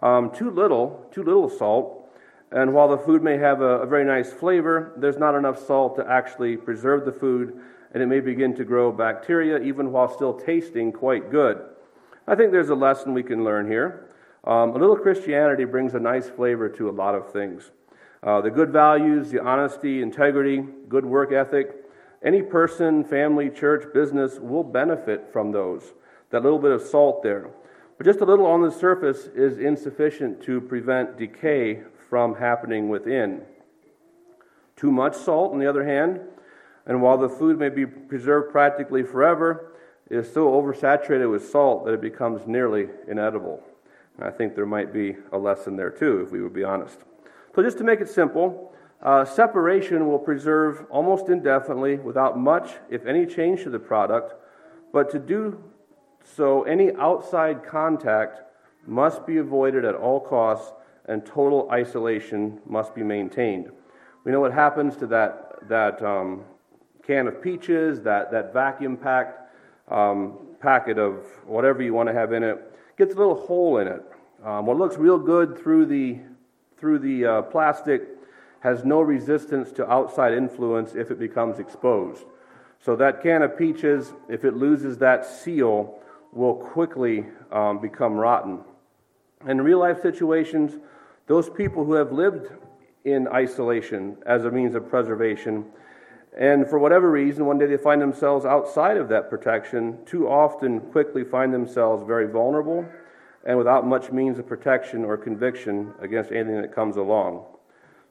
Um, 0.00 0.30
too 0.34 0.50
little, 0.50 1.06
too 1.12 1.22
little 1.22 1.48
salt, 1.48 2.04
and 2.50 2.72
while 2.72 2.88
the 2.88 2.98
food 2.98 3.22
may 3.22 3.36
have 3.38 3.60
a, 3.60 3.80
a, 3.80 3.86
very 3.86 4.04
nice 4.04 4.32
flavor, 4.32 4.92
there's 4.96 5.18
not 5.18 5.34
enough 5.34 5.58
salt 5.66 5.96
to 5.96 6.06
actually 6.08 6.56
preserve 6.56 7.04
the 7.04 7.12
food, 7.12 7.60
and 7.92 8.02
it 8.02 8.06
may 8.06 8.20
begin 8.20 8.54
to 8.56 8.64
grow 8.64 8.92
bacteria 8.92 9.58
even 9.60 9.92
while 9.92 10.08
still 10.08 10.34
tasting 10.34 10.92
quite 10.92 11.30
good. 11.30 11.60
I 12.26 12.34
think 12.34 12.52
there's 12.52 12.70
a 12.70 12.74
lesson 12.74 13.12
we 13.12 13.22
can 13.22 13.44
learn 13.44 13.66
here. 13.66 14.08
Um, 14.44 14.70
a 14.70 14.78
little 14.78 14.96
Christianity 14.96 15.64
brings 15.64 15.94
a 15.94 16.00
nice 16.00 16.28
flavor 16.28 16.68
to 16.68 16.88
a 16.88 16.92
lot 16.92 17.14
of 17.14 17.32
things. 17.32 17.70
Uh, 18.22 18.40
the 18.40 18.50
good 18.50 18.70
values, 18.70 19.30
the 19.30 19.42
honesty, 19.42 20.00
integrity, 20.00 20.64
good 20.88 21.04
work 21.04 21.32
ethic, 21.32 21.83
any 22.24 22.40
person, 22.42 23.04
family, 23.04 23.50
church, 23.50 23.92
business 23.92 24.38
will 24.38 24.64
benefit 24.64 25.28
from 25.32 25.52
those. 25.52 25.92
That 26.30 26.42
little 26.42 26.58
bit 26.58 26.72
of 26.72 26.82
salt 26.82 27.22
there. 27.22 27.50
But 27.98 28.06
just 28.06 28.20
a 28.20 28.24
little 28.24 28.46
on 28.46 28.62
the 28.62 28.72
surface 28.72 29.28
is 29.34 29.58
insufficient 29.58 30.42
to 30.44 30.60
prevent 30.60 31.18
decay 31.18 31.82
from 32.08 32.36
happening 32.36 32.88
within. 32.88 33.42
Too 34.74 34.90
much 34.90 35.14
salt, 35.14 35.52
on 35.52 35.58
the 35.58 35.68
other 35.68 35.84
hand, 35.84 36.20
and 36.86 37.00
while 37.00 37.18
the 37.18 37.28
food 37.28 37.58
may 37.58 37.68
be 37.68 37.86
preserved 37.86 38.50
practically 38.50 39.02
forever, 39.02 39.72
it 40.10 40.16
is 40.16 40.32
so 40.32 40.48
oversaturated 40.48 41.30
with 41.30 41.48
salt 41.48 41.84
that 41.84 41.94
it 41.94 42.00
becomes 42.00 42.46
nearly 42.46 42.88
inedible. 43.08 43.62
And 44.16 44.26
I 44.26 44.30
think 44.30 44.54
there 44.54 44.66
might 44.66 44.92
be 44.92 45.16
a 45.32 45.38
lesson 45.38 45.76
there 45.76 45.90
too, 45.90 46.22
if 46.22 46.32
we 46.32 46.42
would 46.42 46.52
be 46.52 46.64
honest. 46.64 46.98
So, 47.54 47.62
just 47.62 47.78
to 47.78 47.84
make 47.84 48.00
it 48.00 48.08
simple, 48.08 48.73
uh, 49.04 49.24
separation 49.24 50.06
will 50.06 50.18
preserve 50.18 50.86
almost 50.90 51.28
indefinitely 51.28 51.96
without 51.96 52.38
much, 52.38 52.70
if 52.88 53.04
any, 53.06 53.26
change 53.26 53.62
to 53.64 53.70
the 53.70 53.78
product, 53.78 54.34
but 54.92 55.10
to 55.10 55.18
do 55.18 55.62
so, 56.24 56.62
any 56.62 56.94
outside 56.94 57.62
contact 57.64 58.40
must 58.86 59.26
be 59.26 59.36
avoided 59.36 59.84
at 59.84 59.94
all 59.94 60.20
costs 60.20 60.72
and 61.06 61.24
total 61.24 61.68
isolation 61.70 62.60
must 62.66 62.94
be 62.94 63.02
maintained. 63.02 63.70
We 64.24 64.32
know 64.32 64.40
what 64.40 64.52
happens 64.52 64.96
to 64.96 65.06
that, 65.08 65.68
that 65.68 66.02
um, 66.02 66.44
can 67.06 67.26
of 67.26 67.42
peaches, 67.42 68.00
that, 68.02 68.30
that 68.32 68.54
vacuum 68.54 68.96
packed 68.96 69.40
um, 69.88 70.38
packet 70.60 70.98
of 70.98 71.26
whatever 71.44 71.82
you 71.82 71.92
want 71.92 72.08
to 72.08 72.14
have 72.14 72.32
in 72.32 72.42
it, 72.42 72.72
gets 72.96 73.14
a 73.14 73.18
little 73.18 73.34
hole 73.34 73.78
in 73.78 73.86
it. 73.86 74.02
Um, 74.42 74.64
what 74.64 74.78
looks 74.78 74.96
real 74.96 75.18
good 75.18 75.58
through 75.58 75.86
the, 75.86 76.20
through 76.78 77.00
the 77.00 77.26
uh, 77.26 77.42
plastic 77.42 78.13
has 78.64 78.82
no 78.82 79.02
resistance 79.02 79.70
to 79.72 79.88
outside 79.88 80.32
influence 80.32 80.94
if 80.94 81.10
it 81.10 81.18
becomes 81.18 81.58
exposed. 81.58 82.24
So 82.80 82.96
that 82.96 83.22
can 83.22 83.42
of 83.42 83.58
peaches, 83.58 84.14
if 84.26 84.42
it 84.42 84.56
loses 84.56 84.96
that 84.98 85.26
seal, 85.26 85.98
will 86.32 86.54
quickly 86.54 87.26
um, 87.52 87.78
become 87.78 88.14
rotten. 88.14 88.60
In 89.46 89.60
real 89.60 89.80
life 89.80 90.00
situations, 90.00 90.78
those 91.26 91.50
people 91.50 91.84
who 91.84 91.92
have 91.92 92.10
lived 92.10 92.48
in 93.04 93.28
isolation 93.28 94.16
as 94.24 94.46
a 94.46 94.50
means 94.50 94.74
of 94.74 94.88
preservation, 94.88 95.66
and 96.36 96.66
for 96.66 96.78
whatever 96.78 97.10
reason, 97.10 97.44
one 97.44 97.58
day 97.58 97.66
they 97.66 97.76
find 97.76 98.00
themselves 98.00 98.46
outside 98.46 98.96
of 98.96 99.10
that 99.10 99.28
protection, 99.28 99.98
too 100.06 100.26
often 100.26 100.80
quickly 100.80 101.22
find 101.22 101.52
themselves 101.52 102.02
very 102.06 102.26
vulnerable 102.26 102.84
and 103.46 103.58
without 103.58 103.86
much 103.86 104.10
means 104.10 104.38
of 104.38 104.48
protection 104.48 105.04
or 105.04 105.18
conviction 105.18 105.92
against 106.00 106.32
anything 106.32 106.62
that 106.62 106.74
comes 106.74 106.96
along. 106.96 107.44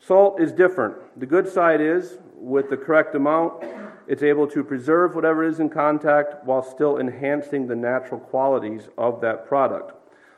Salt 0.05 0.41
is 0.41 0.51
different. 0.51 0.95
The 1.17 1.25
good 1.25 1.47
side 1.47 1.79
is, 1.79 2.17
with 2.35 2.69
the 2.69 2.75
correct 2.75 3.15
amount, 3.15 3.63
it's 4.05 4.21
able 4.21 4.47
to 4.47 4.61
preserve 4.61 5.15
whatever 5.15 5.45
is 5.45 5.61
in 5.61 5.69
contact 5.69 6.43
while 6.43 6.61
still 6.61 6.99
enhancing 6.99 7.67
the 7.67 7.75
natural 7.75 8.19
qualities 8.19 8.89
of 8.97 9.21
that 9.21 9.47
product. 9.47 9.93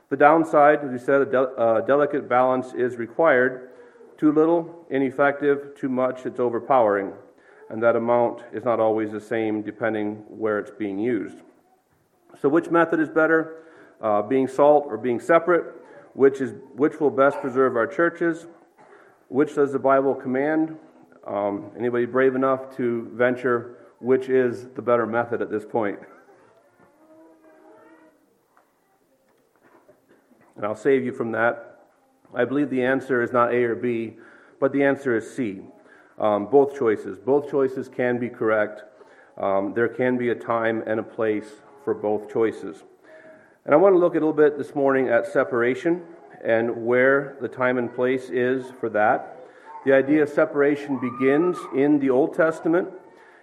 The 0.10 0.18
downside, 0.18 0.84
as 0.84 0.92
we 0.92 1.00
said, 1.00 1.22
a 1.22 1.26
de- 1.26 1.42
uh, 1.42 1.82
delicate 1.82 2.30
balance 2.30 2.74
is 2.74 2.98
required. 2.98 3.72
Too 4.20 4.32
little, 4.32 4.86
ineffective, 4.92 5.76
too 5.76 5.90
much, 5.90 6.28
it's 6.28 6.40
overpowering. 6.40 7.14
And 7.72 7.82
that 7.82 7.96
amount 7.96 8.44
is 8.54 8.64
not 8.64 8.80
always 8.80 9.12
the 9.12 9.20
same 9.20 9.64
depending 9.64 10.18
where 10.30 10.60
it's 10.60 10.70
being 10.70 11.00
used. 11.00 11.40
So, 12.40 12.50
which 12.50 12.70
method 12.70 13.00
is 13.00 13.10
better? 13.10 13.64
Uh, 14.00 14.22
being 14.22 14.48
salt 14.48 14.86
or 14.88 14.98
being 14.98 15.20
separate? 15.20 15.74
Which, 16.14 16.40
is, 16.40 16.54
which 16.76 17.00
will 17.00 17.10
best 17.10 17.42
preserve 17.42 17.76
our 17.76 17.88
churches? 17.88 18.46
Which 19.28 19.56
does 19.56 19.72
the 19.72 19.80
Bible 19.80 20.16
command? 20.16 20.78
Um, 21.26 21.72
anybody 21.78 22.06
brave 22.06 22.36
enough 22.36 22.76
to 22.78 23.10
venture 23.14 23.78
which 24.00 24.30
is 24.30 24.68
the 24.76 24.82
better 24.82 25.08
method 25.08 25.42
at 25.42 25.50
this 25.50 25.66
point? 25.66 26.00
and 30.56 30.66
I'll 30.66 30.76
save 30.76 31.04
you 31.04 31.12
from 31.12 31.32
that. 31.34 31.80
I 32.34 32.46
believe 32.46 32.70
the 32.70 32.84
answer 32.84 33.22
is 33.22 33.32
not 33.32 33.54
A 33.54 33.64
or 33.64 33.76
B, 33.76 34.16
but 34.60 34.72
the 34.72 34.84
answer 34.84 35.16
is 35.16 35.30
C. 35.30 35.62
Um, 36.18 36.48
both 36.48 36.78
choices. 36.78 37.20
Both 37.20 37.52
choices 37.52 37.90
can 37.90 38.20
be 38.20 38.30
correct. 38.30 38.84
Um, 39.38 39.74
there 39.74 39.90
can 39.90 40.18
be 40.18 40.30
a 40.30 40.36
time 40.36 40.84
and 40.88 41.00
a 41.00 41.04
place 41.04 41.48
for 41.84 41.94
both 41.94 42.32
choices. 42.32 42.84
And 43.66 43.74
I 43.74 43.78
want 43.78 43.96
to 43.96 44.00
look 44.00 44.14
a 44.14 44.16
little 44.16 44.34
bit 44.34 44.58
this 44.58 44.76
morning 44.76 45.10
at 45.10 45.28
separation 45.28 46.04
and 46.46 46.86
where 46.86 47.38
the 47.42 47.48
time 47.48 47.78
and 47.78 47.94
place 47.94 48.30
is 48.30 48.72
for 48.80 48.88
that. 48.90 49.48
The 49.84 49.94
idea 49.94 50.24
of 50.24 50.30
separation 50.30 51.00
begins 51.00 51.58
in 51.76 52.00
the 52.00 52.12
Old 52.12 52.36
Testament. 52.36 52.90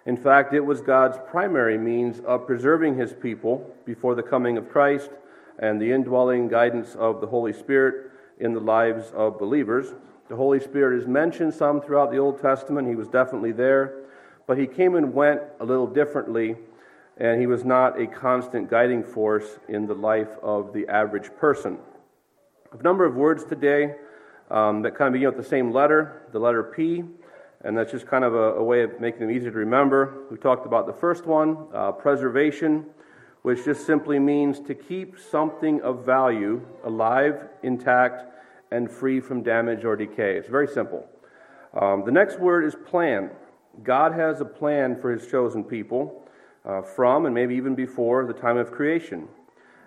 In 0.07 0.17
fact, 0.17 0.55
it 0.55 0.61
was 0.61 0.81
God's 0.81 1.19
primary 1.29 1.77
means 1.77 2.21
of 2.21 2.47
preserving 2.47 2.97
his 2.97 3.13
people 3.13 3.75
before 3.85 4.15
the 4.15 4.23
coming 4.23 4.57
of 4.57 4.71
Christ 4.71 5.11
and 5.59 5.81
the 5.81 5.93
indwelling 5.93 6.49
guidance 6.49 6.95
of 6.95 7.21
the 7.21 7.27
Holy 7.27 7.53
Spirit 7.53 8.11
in 8.39 8.55
the 8.55 8.61
lives 8.61 9.13
of 9.15 9.39
believers. 9.39 9.95
The 10.29 10.37
Holy 10.37 10.61
Spirit 10.61 11.01
is 11.01 11.07
mentioned 11.07 11.55
some 11.55 11.81
throughout 11.81 12.11
the 12.11 12.19
Old 12.19 12.41
Testament. 12.41 12.89
He 12.89 12.95
was 12.95 13.09
definitely 13.09 13.53
there, 13.53 13.95
but 14.47 14.59
he 14.59 14.67
came 14.67 14.95
and 14.95 15.13
went 15.13 15.43
a 15.61 15.65
little 15.65 15.87
differently, 15.87 16.57
and 17.19 17.41
he 17.41 17.47
was 17.47 17.65
not 17.65 18.01
a 18.01 18.07
constant 18.07 18.71
guiding 18.71 19.03
force 19.05 19.59
in 19.69 19.87
the 19.87 19.95
life 19.95 20.37
of 20.43 20.73
the 20.73 20.89
average 20.89 21.31
person. 21.37 21.79
A 22.79 22.83
number 22.83 23.05
of 23.05 23.15
words 23.15 23.45
today 23.45 23.95
um, 24.51 24.83
that 24.83 24.97
kind 24.97 25.09
of 25.09 25.13
begin 25.13 25.29
with 25.29 25.37
the 25.37 25.49
same 25.49 25.73
letter, 25.73 26.23
the 26.33 26.39
letter 26.39 26.63
P, 26.63 27.05
and 27.65 27.77
that's 27.77 27.93
just 27.93 28.07
kind 28.07 28.25
of 28.25 28.35
a, 28.35 28.55
a 28.55 28.63
way 28.63 28.83
of 28.83 29.01
making 29.01 29.21
them 29.21 29.31
easy 29.31 29.45
to 29.45 29.51
remember. 29.51 30.25
We 30.31 30.39
talked 30.39 30.67
about 30.67 30.87
the 30.87 30.93
first 30.93 31.27
one, 31.27 31.67
uh, 31.75 31.93
preservation 31.93 32.87
which 33.43 33.65
just 33.65 33.85
simply 33.85 34.19
means 34.19 34.61
to 34.61 34.75
keep 34.75 35.19
something 35.19 35.81
of 35.83 36.07
value 36.07 36.65
alive, 36.85 37.49
intact, 37.63 38.25
and 38.71 38.91
free 38.91 39.21
from 39.21 39.43
damage 39.43 39.85
or 39.85 39.97
decay. 39.97 40.37
It's 40.37 40.49
very 40.49 40.69
simple. 40.69 41.07
Um, 41.79 42.05
the 42.05 42.13
next 42.13 42.39
word 42.39 42.65
is 42.65 42.75
plan. 42.87 43.31
God 43.83 44.13
has 44.13 44.41
a 44.41 44.45
plan 44.45 44.99
for 45.01 45.11
his 45.11 45.27
chosen 45.27 45.65
people 45.65 46.25
uh, 46.65 46.83
from 46.83 47.27
and 47.27 47.35
maybe 47.35 47.55
even 47.57 47.75
before 47.75 48.25
the 48.27 48.33
time 48.33 48.57
of 48.57 48.71
creation. 48.71 49.29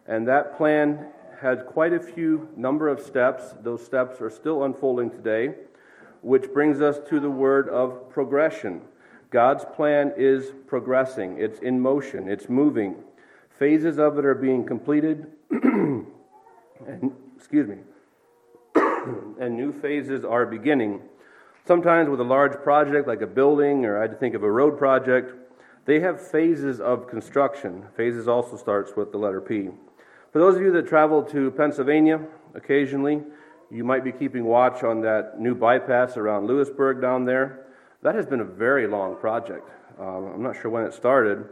And 0.05 0.27
that 0.27 0.57
plan 0.57 1.07
had 1.41 1.65
quite 1.65 1.93
a 1.93 1.99
few 1.99 2.49
number 2.55 2.87
of 2.87 2.99
steps. 2.99 3.53
Those 3.61 3.83
steps 3.83 4.21
are 4.21 4.29
still 4.29 4.63
unfolding 4.63 5.09
today, 5.09 5.55
which 6.21 6.51
brings 6.53 6.81
us 6.81 6.97
to 7.09 7.19
the 7.19 7.29
word 7.29 7.69
of 7.69 8.09
progression. 8.09 8.81
God's 9.29 9.65
plan 9.65 10.13
is 10.15 10.51
progressing, 10.67 11.37
it's 11.39 11.59
in 11.59 11.79
motion, 11.79 12.29
it's 12.29 12.47
moving. 12.47 12.95
Phases 13.49 13.99
of 13.99 14.17
it 14.17 14.25
are 14.25 14.35
being 14.35 14.65
completed, 14.65 15.27
and 15.51 16.05
excuse 17.35 17.67
me, 17.67 17.77
and 19.39 19.55
new 19.55 19.73
phases 19.73 20.23
are 20.23 20.45
beginning. 20.45 21.01
Sometimes 21.65 22.09
with 22.09 22.19
a 22.19 22.23
large 22.23 22.53
project 22.63 23.07
like 23.07 23.21
a 23.21 23.27
building, 23.27 23.85
or 23.85 24.01
I 24.01 24.07
think 24.07 24.35
of 24.35 24.43
a 24.43 24.51
road 24.51 24.77
project, 24.77 25.33
they 25.85 25.99
have 25.99 26.19
phases 26.19 26.79
of 26.79 27.07
construction. 27.07 27.85
Phases 27.95 28.27
also 28.27 28.57
starts 28.57 28.95
with 28.95 29.11
the 29.11 29.17
letter 29.17 29.41
P. 29.41 29.69
For 30.35 30.39
those 30.39 30.57
of 30.57 30.63
you 30.63 30.71
that 30.73 30.85
travel 30.89 31.23
to 31.23 31.49
Pennsylvania 31.51 32.19
occasionally, 32.55 33.23
you 33.71 33.85
might 33.85 34.03
be 34.03 34.11
keeping 34.11 34.43
watch 34.43 34.83
on 34.83 34.99
that 34.99 35.39
new 35.39 35.55
bypass 35.55 36.17
around 36.17 36.45
Lewisburg 36.45 36.99
down 36.99 37.23
there. 37.23 37.67
That 38.01 38.15
has 38.15 38.25
been 38.25 38.41
a 38.41 38.43
very 38.43 38.85
long 38.85 39.15
project. 39.15 39.69
Um, 39.97 40.33
I'm 40.33 40.43
not 40.43 40.57
sure 40.61 40.69
when 40.69 40.83
it 40.83 40.93
started, 40.93 41.45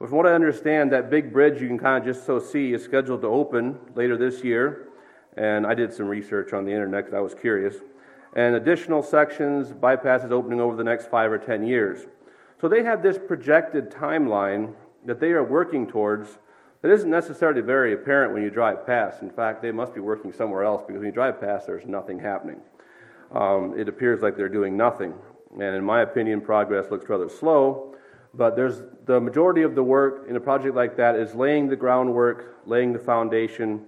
but 0.00 0.08
from 0.08 0.18
what 0.18 0.26
I 0.26 0.32
understand, 0.32 0.90
that 0.90 1.08
big 1.08 1.32
bridge 1.32 1.62
you 1.62 1.68
can 1.68 1.78
kind 1.78 1.98
of 1.98 2.12
just 2.12 2.26
so 2.26 2.40
see 2.40 2.72
is 2.72 2.82
scheduled 2.82 3.20
to 3.20 3.28
open 3.28 3.78
later 3.94 4.16
this 4.16 4.42
year. 4.42 4.88
And 5.36 5.64
I 5.64 5.74
did 5.74 5.92
some 5.92 6.08
research 6.08 6.52
on 6.52 6.64
the 6.64 6.72
internet 6.72 7.04
because 7.04 7.16
I 7.16 7.20
was 7.20 7.36
curious. 7.36 7.76
And 8.34 8.56
additional 8.56 9.04
sections, 9.04 9.68
bypasses 9.68 10.32
opening 10.32 10.60
over 10.60 10.74
the 10.74 10.82
next 10.82 11.08
five 11.12 11.30
or 11.30 11.38
ten 11.38 11.64
years. 11.64 12.08
So 12.60 12.66
they 12.66 12.82
have 12.82 13.04
this 13.04 13.18
projected 13.24 13.88
timeline 13.88 14.74
that 15.04 15.20
they 15.20 15.30
are 15.30 15.44
working 15.44 15.86
towards 15.86 16.38
That 16.86 16.92
isn't 16.92 17.10
necessarily 17.10 17.62
very 17.62 17.94
apparent 17.94 18.32
when 18.32 18.44
you 18.44 18.48
drive 18.48 18.86
past. 18.86 19.20
In 19.20 19.28
fact, 19.28 19.60
they 19.60 19.72
must 19.72 19.92
be 19.92 19.98
working 19.98 20.32
somewhere 20.32 20.62
else 20.62 20.82
because 20.86 21.00
when 21.00 21.06
you 21.06 21.12
drive 21.12 21.40
past, 21.40 21.66
there's 21.66 21.84
nothing 21.84 22.16
happening. 22.16 22.60
Um, 23.32 23.74
it 23.76 23.88
appears 23.88 24.22
like 24.22 24.36
they're 24.36 24.48
doing 24.48 24.76
nothing. 24.76 25.12
And 25.54 25.74
in 25.74 25.82
my 25.82 26.02
opinion, 26.02 26.40
progress 26.40 26.88
looks 26.88 27.08
rather 27.08 27.28
slow. 27.28 27.96
But 28.34 28.54
there's 28.54 28.82
the 29.04 29.20
majority 29.20 29.62
of 29.62 29.74
the 29.74 29.82
work 29.82 30.26
in 30.28 30.36
a 30.36 30.40
project 30.40 30.76
like 30.76 30.96
that 30.96 31.16
is 31.16 31.34
laying 31.34 31.66
the 31.66 31.74
groundwork, 31.74 32.60
laying 32.66 32.92
the 32.92 33.00
foundation 33.00 33.86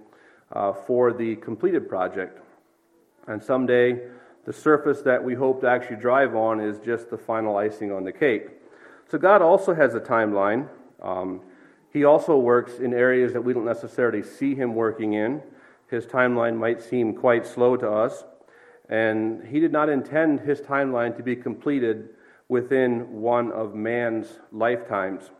uh, 0.51 0.73
for 0.73 1.13
the 1.13 1.37
completed 1.37 1.87
project. 1.87 2.41
And 3.27 3.41
someday, 3.41 4.09
the 4.43 4.51
surface 4.51 5.01
that 5.03 5.23
we 5.23 5.35
hope 5.35 5.61
to 5.61 5.69
actually 5.69 6.01
drive 6.01 6.35
on 6.35 6.59
is 6.59 6.79
just 6.79 7.09
the 7.09 7.17
final 7.17 7.55
icing 7.55 7.93
on 7.93 8.03
the 8.03 8.11
cake. 8.11 8.49
So 9.07 9.17
God 9.17 9.41
also 9.41 9.73
has 9.73 9.95
a 9.95 10.01
timeline. 10.01 10.67
Um, 11.01 11.39
he 11.91 12.03
also 12.03 12.37
works 12.37 12.79
in 12.79 12.93
areas 12.93 13.33
that 13.33 13.41
we 13.41 13.53
don't 13.53 13.65
necessarily 13.65 14.21
see 14.21 14.55
him 14.55 14.75
working 14.75 15.13
in. 15.13 15.41
His 15.89 16.05
timeline 16.05 16.57
might 16.57 16.81
seem 16.81 17.13
quite 17.13 17.47
slow 17.47 17.75
to 17.77 17.89
us. 17.89 18.23
And 18.89 19.43
he 19.47 19.59
did 19.59 19.71
not 19.71 19.89
intend 19.89 20.41
his 20.41 20.61
timeline 20.61 21.15
to 21.17 21.23
be 21.23 21.35
completed 21.35 22.09
within 22.47 23.21
one 23.21 23.51
of 23.51 23.73
man's 23.75 24.39
lifetimes. 24.51 25.31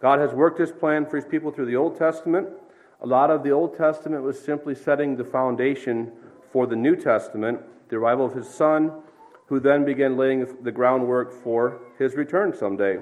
God 0.00 0.20
has 0.20 0.32
worked 0.32 0.60
his 0.60 0.72
plan 0.72 1.06
for 1.06 1.16
his 1.16 1.24
people 1.24 1.50
through 1.50 1.66
the 1.66 1.76
Old 1.76 1.96
Testament. 1.96 2.48
A 3.00 3.06
lot 3.06 3.30
of 3.30 3.42
the 3.42 3.50
Old 3.50 3.76
Testament 3.76 4.22
was 4.22 4.40
simply 4.40 4.74
setting 4.74 5.16
the 5.16 5.24
foundation 5.24 6.12
for 6.52 6.66
the 6.66 6.76
New 6.76 6.96
Testament, 6.96 7.60
the 7.88 7.96
arrival 7.96 8.26
of 8.26 8.34
his 8.34 8.48
Son, 8.48 8.92
who 9.46 9.58
then 9.60 9.84
began 9.84 10.16
laying 10.16 10.46
the 10.62 10.72
groundwork 10.72 11.32
for 11.32 11.80
his 11.98 12.14
return 12.14 12.54
someday. 12.54 12.98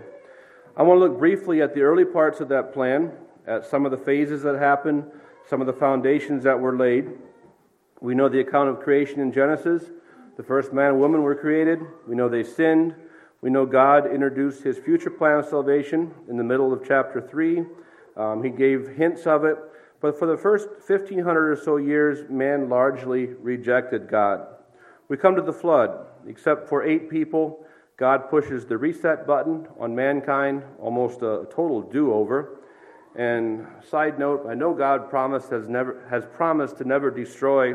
I 0.78 0.82
want 0.82 1.00
to 1.00 1.04
look 1.04 1.18
briefly 1.18 1.62
at 1.62 1.74
the 1.74 1.80
early 1.80 2.04
parts 2.04 2.40
of 2.40 2.48
that 2.50 2.74
plan, 2.74 3.10
at 3.46 3.64
some 3.64 3.86
of 3.86 3.92
the 3.92 3.96
phases 3.96 4.42
that 4.42 4.56
happened, 4.56 5.04
some 5.48 5.62
of 5.62 5.66
the 5.66 5.72
foundations 5.72 6.44
that 6.44 6.60
were 6.60 6.76
laid. 6.76 7.12
We 8.02 8.14
know 8.14 8.28
the 8.28 8.40
account 8.40 8.68
of 8.68 8.80
creation 8.80 9.20
in 9.20 9.32
Genesis. 9.32 9.84
The 10.36 10.42
first 10.42 10.74
man 10.74 10.90
and 10.90 11.00
woman 11.00 11.22
were 11.22 11.34
created. 11.34 11.78
We 12.06 12.14
know 12.14 12.28
they 12.28 12.42
sinned. 12.42 12.94
We 13.40 13.48
know 13.48 13.64
God 13.64 14.12
introduced 14.12 14.64
his 14.64 14.76
future 14.76 15.08
plan 15.08 15.38
of 15.38 15.46
salvation 15.46 16.12
in 16.28 16.36
the 16.36 16.44
middle 16.44 16.74
of 16.74 16.86
chapter 16.86 17.22
3. 17.22 17.64
Um, 18.18 18.42
he 18.42 18.50
gave 18.50 18.96
hints 18.96 19.26
of 19.26 19.44
it. 19.44 19.56
But 20.02 20.18
for 20.18 20.26
the 20.26 20.36
first 20.36 20.68
1500 20.68 21.52
or 21.52 21.56
so 21.56 21.78
years, 21.78 22.28
man 22.28 22.68
largely 22.68 23.26
rejected 23.26 24.10
God. 24.10 24.46
We 25.08 25.16
come 25.16 25.36
to 25.36 25.42
the 25.42 25.54
flood. 25.54 26.06
Except 26.26 26.68
for 26.68 26.82
eight 26.82 27.08
people, 27.08 27.65
God 27.96 28.28
pushes 28.28 28.66
the 28.66 28.76
reset 28.76 29.26
button 29.26 29.66
on 29.78 29.94
mankind, 29.94 30.62
almost 30.78 31.22
a 31.22 31.46
total 31.50 31.80
do 31.80 32.12
over. 32.12 32.60
And 33.14 33.66
side 33.88 34.18
note, 34.18 34.46
I 34.46 34.54
know 34.54 34.74
God 34.74 35.08
promised 35.08 35.48
has, 35.50 35.68
never, 35.68 36.06
has 36.10 36.26
promised 36.34 36.76
to 36.78 36.84
never 36.84 37.10
destroy 37.10 37.74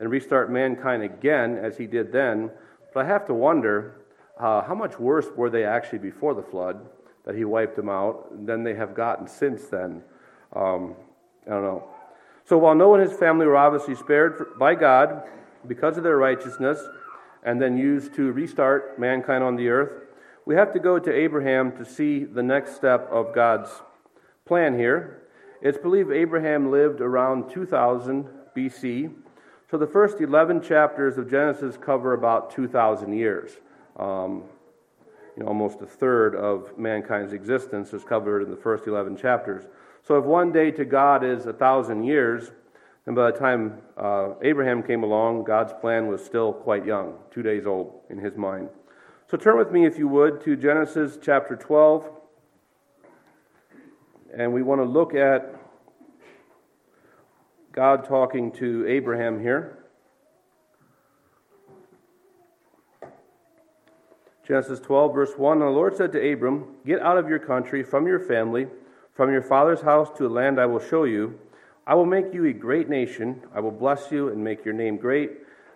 and 0.00 0.10
restart 0.10 0.50
mankind 0.50 1.02
again 1.02 1.56
as 1.56 1.78
he 1.78 1.86
did 1.86 2.12
then, 2.12 2.50
but 2.92 3.06
I 3.06 3.08
have 3.08 3.26
to 3.26 3.34
wonder 3.34 4.02
uh, 4.38 4.62
how 4.62 4.74
much 4.74 4.98
worse 4.98 5.26
were 5.34 5.48
they 5.48 5.64
actually 5.64 6.00
before 6.00 6.34
the 6.34 6.42
flood 6.42 6.86
that 7.24 7.34
he 7.34 7.44
wiped 7.44 7.76
them 7.76 7.88
out 7.88 8.46
than 8.46 8.64
they 8.64 8.74
have 8.74 8.94
gotten 8.94 9.26
since 9.26 9.66
then. 9.68 10.02
Um, 10.54 10.94
I 11.46 11.50
don't 11.50 11.62
know. 11.62 11.88
So 12.44 12.58
while 12.58 12.74
Noah 12.74 13.00
and 13.00 13.08
his 13.08 13.18
family 13.18 13.46
were 13.46 13.56
obviously 13.56 13.94
spared 13.94 14.58
by 14.58 14.74
God 14.74 15.22
because 15.66 15.96
of 15.96 16.02
their 16.02 16.18
righteousness 16.18 16.78
and 17.44 17.60
then 17.60 17.76
used 17.76 18.14
to 18.14 18.32
restart 18.32 18.98
mankind 18.98 19.44
on 19.44 19.56
the 19.56 19.68
earth, 19.68 20.02
we 20.46 20.54
have 20.54 20.72
to 20.72 20.78
go 20.78 20.98
to 20.98 21.12
Abraham 21.12 21.72
to 21.76 21.84
see 21.84 22.24
the 22.24 22.42
next 22.42 22.76
step 22.76 23.08
of 23.10 23.34
God's 23.34 23.70
plan 24.44 24.78
here. 24.78 25.22
It's 25.62 25.78
believed 25.78 26.10
Abraham 26.10 26.70
lived 26.70 27.00
around 27.00 27.50
2000 27.50 28.28
BC. 28.54 29.12
So 29.70 29.78
the 29.78 29.86
first 29.86 30.20
11 30.20 30.62
chapters 30.62 31.16
of 31.16 31.30
Genesis 31.30 31.78
cover 31.80 32.12
about 32.12 32.50
2,000 32.50 33.12
years. 33.12 33.52
Um, 33.96 34.44
you 35.36 35.42
know, 35.42 35.48
almost 35.48 35.80
a 35.80 35.86
third 35.86 36.36
of 36.36 36.78
mankind's 36.78 37.32
existence 37.32 37.92
is 37.92 38.04
covered 38.04 38.42
in 38.42 38.50
the 38.50 38.56
first 38.56 38.86
11 38.86 39.16
chapters. 39.16 39.64
So 40.02 40.18
if 40.18 40.24
one 40.24 40.52
day 40.52 40.70
to 40.72 40.84
God 40.84 41.24
is 41.24 41.46
a 41.46 41.52
thousand 41.52 42.04
years, 42.04 42.52
then 43.06 43.14
by 43.14 43.30
the 43.30 43.38
time 43.38 43.78
uh, 43.96 44.30
Abraham 44.42 44.82
came 44.82 45.02
along, 45.02 45.44
God's 45.44 45.72
plan 45.80 46.06
was 46.06 46.24
still 46.24 46.52
quite 46.52 46.86
young, 46.86 47.14
two 47.30 47.42
days 47.42 47.66
old 47.66 48.00
in 48.10 48.18
his 48.18 48.36
mind. 48.36 48.68
So 49.30 49.36
turn 49.36 49.58
with 49.58 49.70
me, 49.70 49.86
if 49.86 49.98
you 49.98 50.08
would, 50.08 50.40
to 50.42 50.56
Genesis 50.56 51.18
chapter 51.20 51.56
12 51.56 52.08
and 54.36 54.52
we 54.52 54.62
want 54.62 54.80
to 54.80 54.84
look 54.84 55.14
at 55.14 55.54
God 57.72 58.04
talking 58.04 58.50
to 58.52 58.86
Abraham 58.86 59.40
here. 59.40 59.78
Genesis 64.46 64.80
12, 64.80 65.14
verse 65.14 65.32
1 65.36 65.58
And 65.58 65.62
the 65.62 65.70
Lord 65.70 65.96
said 65.96 66.12
to 66.12 66.32
Abram, 66.32 66.66
Get 66.84 67.00
out 67.00 67.16
of 67.16 67.28
your 67.28 67.38
country, 67.38 67.82
from 67.82 68.06
your 68.06 68.20
family, 68.20 68.66
from 69.12 69.30
your 69.30 69.42
father's 69.42 69.80
house 69.80 70.10
to 70.18 70.26
a 70.26 70.28
land 70.28 70.60
I 70.60 70.66
will 70.66 70.80
show 70.80 71.04
you. 71.04 71.38
I 71.86 71.94
will 71.94 72.06
make 72.06 72.32
you 72.32 72.46
a 72.46 72.52
great 72.52 72.88
nation. 72.88 73.42
I 73.54 73.60
will 73.60 73.70
bless 73.70 74.10
you 74.10 74.28
and 74.28 74.42
make 74.42 74.64
your 74.64 74.74
name 74.74 74.96
great, 74.96 75.32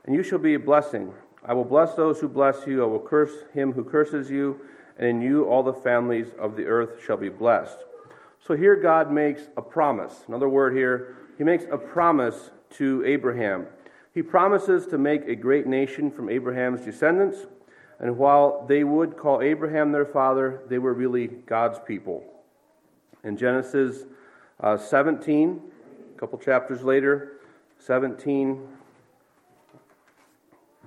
and 0.07 0.15
you 0.15 0.23
shall 0.23 0.39
be 0.39 0.55
a 0.55 0.59
blessing. 0.59 1.13
I 1.45 1.53
will 1.53 1.65
bless 1.65 1.95
those 1.95 2.19
who 2.21 2.29
bless 2.29 2.67
you. 2.67 2.83
I 2.83 2.87
will 2.87 3.01
curse 3.01 3.45
him 3.53 3.73
who 3.73 3.85
curses 3.85 4.31
you, 4.31 4.61
and 4.99 5.07
in 5.07 5.21
you 5.21 5.45
all 5.45 5.63
the 5.63 5.73
families 5.73 6.29
of 6.39 6.57
the 6.57 6.65
earth 6.65 7.03
shall 7.05 7.19
be 7.19 7.29
blessed. 7.29 7.79
So 8.47 8.57
here 8.57 8.77
God 8.77 9.13
makes 9.13 9.43
a 9.57 9.63
promise. 9.63 10.25
Another 10.27 10.49
word 10.49 10.75
here, 10.75 11.17
he 11.37 11.45
makes 11.45 11.65
a 11.71 11.77
promise 11.77 12.51
to 12.77 13.05
Abraham. 13.05 13.67
He 14.15 14.23
promises 14.23 14.87
to 14.87 14.99
make 14.99 15.27
a 15.29 15.37
great 15.37 15.67
nation 15.67 16.11
from 16.11 16.31
Abraham's 16.31 16.81
descendants. 16.81 17.47
And 18.01 18.17
while 18.17 18.65
they 18.67 18.85
would 18.85 19.17
call 19.17 19.43
Abraham 19.43 19.93
their 19.93 20.07
father, 20.07 20.63
they 20.69 20.79
were 20.79 20.95
really 20.95 21.27
God's 21.27 21.79
people. 21.87 22.25
In 23.23 23.37
Genesis 23.37 24.05
uh, 24.61 24.77
17, 24.77 25.61
a 26.19 26.21
couple 26.21 26.37
chapters 26.37 26.83
later, 26.83 27.35
17, 27.79 28.67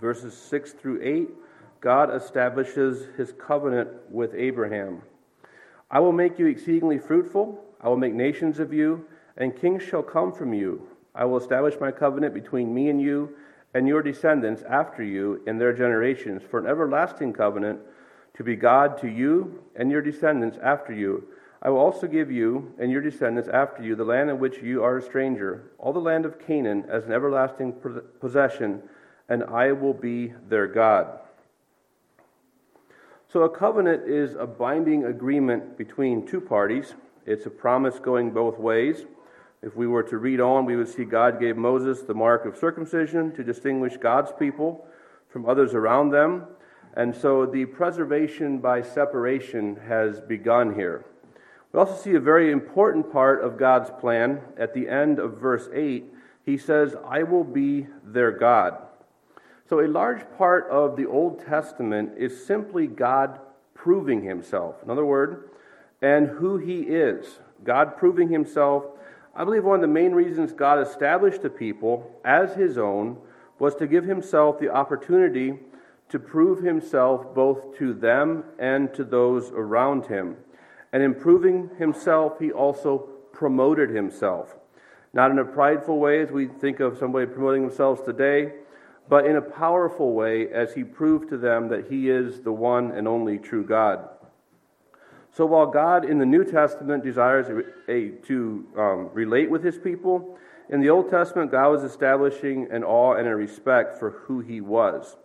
verses 0.02 0.34
6 0.34 0.74
through 0.74 1.00
8, 1.02 1.30
God 1.80 2.14
establishes 2.14 3.08
his 3.16 3.32
covenant 3.40 3.88
with 4.10 4.34
Abraham. 4.36 5.02
I 5.90 6.02
will 6.02 6.12
make 6.12 6.38
you 6.38 6.48
exceedingly 6.48 6.98
fruitful. 6.98 7.64
I 7.80 7.88
will 7.88 7.96
make 7.96 8.14
nations 8.14 8.60
of 8.60 8.74
you, 8.74 9.06
and 9.38 9.56
kings 9.56 9.84
shall 9.84 10.04
come 10.04 10.34
from 10.34 10.54
you. 10.54 10.86
I 11.16 11.24
will 11.24 11.38
establish 11.38 11.76
my 11.80 11.92
covenant 11.92 12.34
between 12.34 12.74
me 12.74 12.90
and 12.90 13.02
you 13.02 13.34
and 13.74 13.88
your 13.88 14.02
descendants 14.02 14.64
after 14.64 15.02
you 15.02 15.42
in 15.48 15.58
their 15.58 15.72
generations 15.72 16.42
for 16.44 16.60
an 16.60 16.68
everlasting 16.68 17.32
covenant 17.32 17.80
to 18.34 18.44
be 18.44 18.58
God 18.58 18.98
to 18.98 19.08
you 19.08 19.64
and 19.78 19.90
your 19.90 20.02
descendants 20.02 20.58
after 20.62 20.92
you. 20.92 21.26
I 21.62 21.70
will 21.70 21.80
also 21.80 22.08
give 22.08 22.32
you 22.32 22.74
and 22.80 22.92
your 22.92 23.02
descendants 23.02 23.48
after 23.48 23.84
you 23.84 23.96
the 23.96 24.04
land 24.04 24.30
in 24.30 24.40
which 24.40 24.64
you 24.64 24.84
are 24.84 24.98
a 24.98 25.02
stranger, 25.02 25.72
all 25.78 25.94
the 25.94 26.00
land 26.00 26.26
of 26.26 26.40
Canaan 26.40 26.86
as 26.90 27.06
an 27.06 27.12
everlasting 27.12 27.76
possession, 28.20 28.82
and 29.30 29.44
I 29.44 29.72
will 29.72 29.94
be 29.94 30.34
their 30.50 30.66
God. 30.68 31.20
So, 33.32 33.44
a 33.44 33.50
covenant 33.50 34.10
is 34.10 34.36
a 34.36 34.48
binding 34.48 35.06
agreement 35.06 35.78
between 35.78 36.26
two 36.26 36.42
parties. 36.42 36.96
It's 37.26 37.46
a 37.46 37.52
promise 37.52 38.00
going 38.00 38.32
both 38.32 38.58
ways. 38.58 39.06
If 39.62 39.76
we 39.76 39.86
were 39.86 40.04
to 40.04 40.18
read 40.18 40.42
on, 40.42 40.66
we 40.66 40.76
would 40.76 40.90
see 40.90 41.06
God 41.06 41.40
gave 41.40 41.56
Moses 41.56 42.02
the 42.02 42.16
mark 42.16 42.46
of 42.46 42.58
circumcision 42.58 43.32
to 43.36 43.44
distinguish 43.44 43.96
God's 43.98 44.32
people 44.38 44.86
from 45.30 45.46
others 45.46 45.76
around 45.76 46.10
them. 46.10 46.48
And 46.96 47.16
so 47.16 47.46
the 47.46 47.66
preservation 47.66 48.58
by 48.58 48.82
separation 48.82 49.78
has 49.88 50.20
begun 50.20 50.74
here. 50.74 51.06
We 51.72 51.80
also 51.80 51.96
see 51.96 52.16
a 52.16 52.20
very 52.20 52.52
important 52.52 53.12
part 53.12 53.44
of 53.44 53.58
God's 53.58 53.90
plan 54.00 54.42
at 54.58 54.74
the 54.74 54.90
end 54.90 55.20
of 55.20 55.38
verse 55.38 55.70
8. 55.74 56.06
He 56.46 56.58
says, 56.58 56.96
I 57.08 57.24
will 57.24 57.44
be 57.44 57.88
their 58.04 58.32
God. 58.32 58.78
So, 59.70 59.80
a 59.80 59.88
large 59.88 60.24
part 60.38 60.70
of 60.70 60.98
the 60.98 61.06
Old 61.06 61.46
Testament 61.46 62.12
is 62.18 62.46
simply 62.46 62.88
God 62.88 63.40
proving 63.74 64.22
himself. 64.22 64.76
In 64.84 64.90
other 64.90 65.06
words, 65.06 65.38
and 66.02 66.28
who 66.28 66.58
he 66.58 66.82
is. 66.82 67.40
God 67.64 67.96
proving 67.96 68.30
himself. 68.30 68.84
I 69.36 69.44
believe 69.44 69.64
one 69.64 69.76
of 69.76 69.82
the 69.82 69.88
main 69.88 70.14
reasons 70.14 70.52
God 70.52 70.86
established 70.86 71.42
the 71.42 71.50
people 71.50 72.20
as 72.26 72.54
his 72.56 72.78
own 72.78 73.18
was 73.60 73.76
to 73.76 73.88
give 73.88 74.04
himself 74.04 74.60
the 74.60 74.70
opportunity 74.70 75.60
to 76.10 76.20
prove 76.20 76.64
himself 76.64 77.34
both 77.34 77.78
to 77.78 77.94
them 77.94 78.44
and 78.60 78.94
to 78.94 79.04
those 79.04 79.52
around 79.52 80.08
him. 80.08 80.36
And 80.94 81.02
in 81.02 81.16
proving 81.16 81.70
himself, 81.78 82.40
he 82.40 82.52
also 82.52 83.10
promoted 83.32 83.90
himself. 83.90 84.56
Not 85.14 85.32
in 85.32 85.40
a 85.40 85.46
prideful 85.46 86.00
way, 86.00 86.22
as 86.22 86.32
we 86.32 86.48
think 86.48 86.80
of 86.80 86.98
somebody 86.98 87.26
promoting 87.26 87.68
themselves 87.68 88.02
today, 88.02 88.54
but 89.10 89.26
in 89.26 89.36
a 89.36 89.42
powerful 89.42 90.14
way 90.14 90.48
as 90.52 90.74
he 90.74 90.84
proved 90.84 91.30
to 91.30 91.38
them 91.38 91.68
that 91.70 91.88
he 91.90 92.10
is 92.10 92.42
the 92.42 92.52
one 92.52 92.92
and 92.92 93.08
only 93.08 93.38
true 93.38 93.66
God. 93.66 94.08
So 95.34 95.46
while 95.46 95.66
God 95.66 96.06
in 96.06 96.18
the 96.18 96.26
New 96.26 96.44
Testament 96.44 97.04
desires 97.04 97.48
a, 97.50 97.92
a, 97.92 98.10
to 98.28 98.68
um, 98.78 99.10
relate 99.14 99.50
with 99.50 99.64
his 99.64 99.78
people, 99.78 100.38
in 100.70 100.82
the 100.82 100.90
Old 100.90 101.10
Testament, 101.10 101.52
God 101.52 101.70
was 101.70 101.84
establishing 101.84 102.70
an 102.72 102.84
awe 102.84 103.16
and 103.16 103.28
a 103.28 103.36
respect 103.36 103.98
for 103.98 104.12
who 104.12 104.40
he 104.40 104.62
was. 104.62 105.18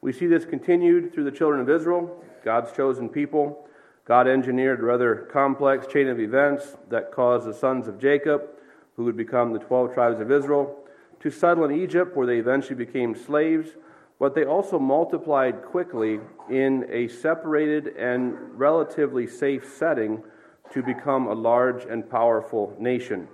We 0.00 0.12
see 0.12 0.26
this 0.26 0.44
continued 0.44 1.12
through 1.12 1.24
the 1.24 1.32
children 1.32 1.60
of 1.60 1.68
Israel, 1.68 2.22
God's 2.44 2.72
chosen 2.72 3.08
people. 3.08 3.67
God 4.08 4.26
engineered 4.26 4.80
a 4.80 4.84
rather 4.84 5.28
complex 5.30 5.86
chain 5.86 6.08
of 6.08 6.18
events 6.18 6.76
that 6.88 7.12
caused 7.12 7.46
the 7.46 7.54
sons 7.54 7.86
of 7.86 8.00
Jacob, 8.00 8.42
who 8.96 9.04
would 9.04 9.16
become 9.16 9.52
the 9.52 9.60
12 9.60 9.94
tribes 9.94 10.18
of 10.18 10.32
Israel, 10.32 10.74
to 11.20 11.30
settle 11.30 11.64
in 11.64 11.72
Egypt, 11.72 12.16
where 12.16 12.26
they 12.26 12.38
eventually 12.38 12.74
became 12.74 13.14
slaves 13.14 13.70
but 14.18 14.34
they 14.34 14.44
also 14.44 14.78
multiplied 14.78 15.64
quickly 15.64 16.20
in 16.50 16.86
a 16.90 17.08
separated 17.08 17.88
and 17.96 18.36
relatively 18.58 19.26
safe 19.26 19.72
setting 19.76 20.22
to 20.72 20.82
become 20.82 21.26
a 21.26 21.34
large 21.34 21.84
and 21.84 22.10
powerful 22.10 22.76
nation. 22.78 23.28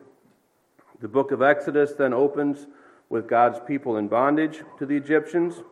The 1.00 1.08
book 1.08 1.32
of 1.32 1.42
Exodus 1.42 1.94
then 1.94 2.12
opens 2.12 2.66
with 3.08 3.28
God's 3.28 3.60
people 3.66 3.96
in 3.96 4.08
bondage 4.08 4.62
to 4.78 4.86
the 4.86 4.96
Egyptians. 4.96 5.62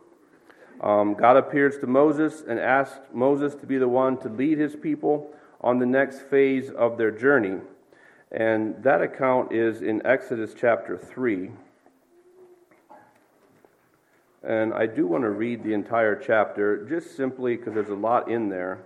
Um, 0.82 1.14
God 1.14 1.36
appears 1.36 1.78
to 1.78 1.86
Moses 1.86 2.42
and 2.46 2.58
asks 2.58 2.98
Moses 3.12 3.54
to 3.56 3.66
be 3.66 3.78
the 3.78 3.88
one 3.88 4.16
to 4.18 4.28
lead 4.28 4.58
his 4.58 4.74
people 4.74 5.30
on 5.60 5.78
the 5.78 5.86
next 5.86 6.22
phase 6.22 6.70
of 6.70 6.98
their 6.98 7.12
journey. 7.12 7.60
And 8.32 8.82
that 8.82 9.00
account 9.00 9.52
is 9.52 9.82
in 9.82 10.04
Exodus 10.04 10.54
chapter 10.58 10.98
3. 10.98 11.50
And 14.42 14.74
I 14.74 14.86
do 14.86 15.06
want 15.06 15.22
to 15.22 15.30
read 15.30 15.62
the 15.62 15.72
entire 15.72 16.16
chapter 16.16 16.84
just 16.84 17.16
simply 17.16 17.56
because 17.56 17.74
there's 17.74 17.88
a 17.88 17.94
lot 17.94 18.28
in 18.28 18.48
there. 18.48 18.80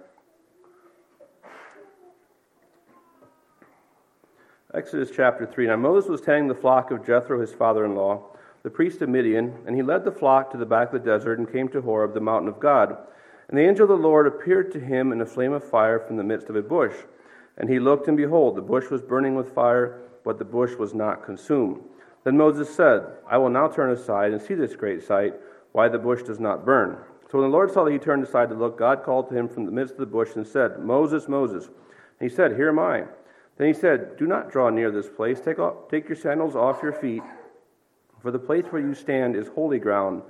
Exodus 4.74 5.10
chapter 5.14 5.46
3. 5.46 5.68
Now 5.68 5.76
Moses 5.76 6.10
was 6.10 6.20
tending 6.20 6.48
the 6.48 6.54
flock 6.54 6.90
of 6.90 7.06
Jethro, 7.06 7.40
his 7.40 7.54
father 7.54 7.86
in 7.86 7.94
law, 7.94 8.35
the 8.66 8.70
priest 8.70 9.00
of 9.00 9.08
Midian, 9.08 9.54
and 9.64 9.76
he 9.76 9.82
led 9.84 10.04
the 10.04 10.10
flock 10.10 10.50
to 10.50 10.56
the 10.58 10.66
back 10.66 10.92
of 10.92 10.94
the 10.94 11.08
desert 11.08 11.38
and 11.38 11.48
came 11.48 11.68
to 11.68 11.80
Horeb, 11.80 12.14
the 12.14 12.20
mountain 12.20 12.48
of 12.48 12.58
God. 12.58 12.96
And 13.48 13.56
the 13.56 13.62
angel 13.62 13.84
of 13.84 13.90
the 13.90 14.08
Lord 14.08 14.26
appeared 14.26 14.72
to 14.72 14.80
him 14.80 15.12
in 15.12 15.20
a 15.20 15.24
flame 15.24 15.52
of 15.52 15.62
fire 15.62 16.00
from 16.00 16.16
the 16.16 16.24
midst 16.24 16.48
of 16.48 16.56
a 16.56 16.62
bush. 16.62 16.92
And 17.58 17.70
he 17.70 17.78
looked, 17.78 18.08
and 18.08 18.16
behold, 18.16 18.56
the 18.56 18.62
bush 18.62 18.90
was 18.90 19.02
burning 19.02 19.36
with 19.36 19.54
fire, 19.54 20.00
but 20.24 20.40
the 20.40 20.44
bush 20.44 20.74
was 20.74 20.94
not 20.94 21.24
consumed. 21.24 21.80
Then 22.24 22.36
Moses 22.36 22.68
said, 22.68 23.02
I 23.30 23.38
will 23.38 23.50
now 23.50 23.68
turn 23.68 23.92
aside 23.92 24.32
and 24.32 24.42
see 24.42 24.54
this 24.54 24.74
great 24.74 25.04
sight, 25.04 25.34
why 25.70 25.88
the 25.88 26.00
bush 26.00 26.24
does 26.24 26.40
not 26.40 26.66
burn. 26.66 26.98
So 27.30 27.38
when 27.38 27.48
the 27.48 27.56
Lord 27.56 27.70
saw 27.70 27.84
that 27.84 27.92
he 27.92 28.00
turned 28.00 28.24
aside 28.24 28.48
to 28.48 28.56
look, 28.56 28.76
God 28.76 29.04
called 29.04 29.28
to 29.28 29.36
him 29.36 29.48
from 29.48 29.66
the 29.66 29.70
midst 29.70 29.92
of 29.92 30.00
the 30.00 30.06
bush 30.06 30.30
and 30.34 30.44
said, 30.44 30.80
Moses, 30.80 31.28
Moses. 31.28 31.66
And 31.66 32.28
he 32.28 32.34
said, 32.34 32.56
Here 32.56 32.70
am 32.70 32.80
I. 32.80 33.04
Then 33.58 33.68
he 33.68 33.74
said, 33.74 34.16
Do 34.16 34.26
not 34.26 34.50
draw 34.50 34.70
near 34.70 34.90
this 34.90 35.08
place. 35.08 35.40
Take, 35.40 35.60
off, 35.60 35.88
take 35.88 36.08
your 36.08 36.16
sandals 36.16 36.56
off 36.56 36.82
your 36.82 36.94
feet, 36.94 37.22
for 38.20 38.30
the 38.30 38.38
place 38.38 38.64
where 38.70 38.82
you 38.82 38.94
stand 38.94 39.36
is 39.36 39.48
holy 39.48 39.78
ground. 39.78 40.22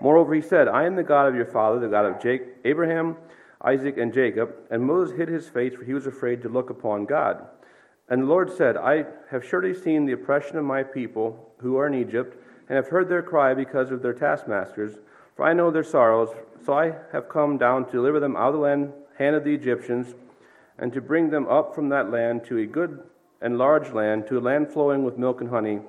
Moreover, 0.00 0.34
he 0.34 0.40
said, 0.40 0.68
I 0.68 0.86
am 0.86 0.96
the 0.96 1.02
God 1.02 1.28
of 1.28 1.34
your 1.34 1.46
father, 1.46 1.78
the 1.78 1.88
God 1.88 2.06
of 2.06 2.22
Jake, 2.22 2.42
Abraham, 2.64 3.16
Isaac, 3.62 3.98
and 3.98 4.12
Jacob. 4.12 4.54
And 4.70 4.82
Moses 4.82 5.16
hid 5.16 5.28
his 5.28 5.48
face, 5.48 5.74
for 5.74 5.84
he 5.84 5.94
was 5.94 6.06
afraid 6.06 6.42
to 6.42 6.48
look 6.48 6.70
upon 6.70 7.04
God. 7.04 7.46
And 8.08 8.22
the 8.22 8.26
Lord 8.26 8.50
said, 8.56 8.76
I 8.76 9.04
have 9.30 9.44
surely 9.44 9.74
seen 9.74 10.06
the 10.06 10.14
oppression 10.14 10.56
of 10.56 10.64
my 10.64 10.82
people 10.82 11.52
who 11.58 11.76
are 11.76 11.86
in 11.86 11.94
Egypt, 11.94 12.36
and 12.68 12.76
have 12.76 12.88
heard 12.88 13.08
their 13.08 13.22
cry 13.22 13.52
because 13.52 13.90
of 13.90 14.00
their 14.00 14.14
taskmasters. 14.14 14.98
For 15.36 15.44
I 15.44 15.52
know 15.52 15.70
their 15.70 15.84
sorrows, 15.84 16.30
so 16.64 16.72
I 16.72 16.94
have 17.12 17.28
come 17.28 17.58
down 17.58 17.84
to 17.86 17.92
deliver 17.92 18.20
them 18.20 18.36
out 18.36 18.48
of 18.48 18.54
the 18.54 18.60
land, 18.60 18.92
hand 19.18 19.36
of 19.36 19.44
the 19.44 19.54
Egyptians, 19.54 20.14
and 20.78 20.92
to 20.92 21.00
bring 21.00 21.30
them 21.30 21.46
up 21.48 21.74
from 21.74 21.88
that 21.90 22.10
land 22.10 22.44
to 22.46 22.58
a 22.58 22.66
good 22.66 23.02
and 23.40 23.58
large 23.58 23.92
land, 23.92 24.26
to 24.28 24.38
a 24.38 24.40
land 24.40 24.68
flowing 24.72 25.04
with 25.04 25.18
milk 25.18 25.40
and 25.40 25.50
honey, 25.50 25.80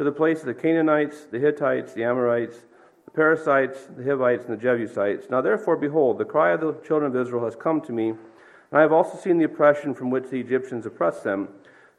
to 0.00 0.04
the 0.04 0.10
place 0.10 0.40
of 0.40 0.46
the 0.46 0.54
Canaanites, 0.54 1.26
the 1.30 1.38
Hittites, 1.38 1.92
the 1.92 2.04
Amorites, 2.04 2.56
the 3.04 3.10
Perizzites, 3.10 3.80
the 3.94 4.02
Hivites, 4.02 4.46
and 4.46 4.54
the 4.54 4.62
Jebusites. 4.62 5.26
Now 5.28 5.42
therefore, 5.42 5.76
behold, 5.76 6.16
the 6.16 6.24
cry 6.24 6.52
of 6.52 6.62
the 6.62 6.72
children 6.88 7.14
of 7.14 7.20
Israel 7.20 7.44
has 7.44 7.54
come 7.54 7.82
to 7.82 7.92
me 7.92 8.08
and 8.08 8.18
I 8.72 8.80
have 8.80 8.94
also 8.94 9.18
seen 9.18 9.36
the 9.36 9.44
oppression 9.44 9.92
from 9.92 10.08
which 10.08 10.30
the 10.30 10.40
Egyptians 10.40 10.86
oppressed 10.86 11.22
them. 11.22 11.48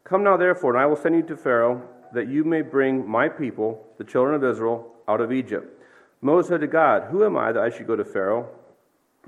Come 0.03 0.23
now, 0.23 0.35
therefore, 0.35 0.71
and 0.71 0.81
I 0.81 0.87
will 0.87 0.95
send 0.95 1.13
you 1.13 1.21
to 1.21 1.37
Pharaoh, 1.37 1.87
that 2.11 2.27
you 2.27 2.43
may 2.43 2.63
bring 2.63 3.07
my 3.07 3.29
people, 3.29 3.85
the 3.99 4.03
children 4.03 4.33
of 4.33 4.43
Israel, 4.43 4.95
out 5.07 5.21
of 5.21 5.31
Egypt. 5.31 5.79
Moses 6.21 6.49
said 6.49 6.61
to 6.61 6.67
God, 6.67 7.03
Who 7.11 7.23
am 7.23 7.37
I 7.37 7.51
that 7.51 7.61
I 7.61 7.69
should 7.69 7.85
go 7.85 7.95
to 7.95 8.03
Pharaoh, 8.03 8.49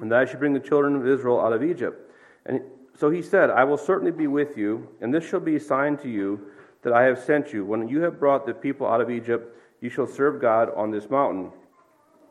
and 0.01 0.11
that 0.11 0.19
I 0.19 0.25
should 0.25 0.39
bring 0.39 0.53
the 0.53 0.59
children 0.59 0.95
of 0.95 1.07
Israel 1.07 1.39
out 1.39 1.53
of 1.53 1.63
Egypt? 1.63 2.11
And 2.47 2.59
so 2.97 3.11
he 3.11 3.21
said, 3.21 3.51
I 3.51 3.65
will 3.65 3.77
certainly 3.77 4.11
be 4.11 4.25
with 4.25 4.57
you, 4.57 4.89
and 4.99 5.13
this 5.13 5.29
shall 5.29 5.39
be 5.39 5.57
a 5.57 5.59
sign 5.59 5.95
to 5.97 6.09
you 6.09 6.47
that 6.83 6.93
I 6.93 7.03
have 7.03 7.19
sent 7.19 7.53
you. 7.53 7.65
When 7.65 7.87
you 7.87 8.01
have 8.01 8.19
brought 8.19 8.45
the 8.45 8.53
people 8.53 8.87
out 8.87 9.01
of 9.01 9.09
Egypt, 9.09 9.57
you 9.81 9.89
shall 9.89 10.07
serve 10.07 10.41
God 10.41 10.69
on 10.75 10.91
this 10.91 11.09
mountain. 11.09 11.51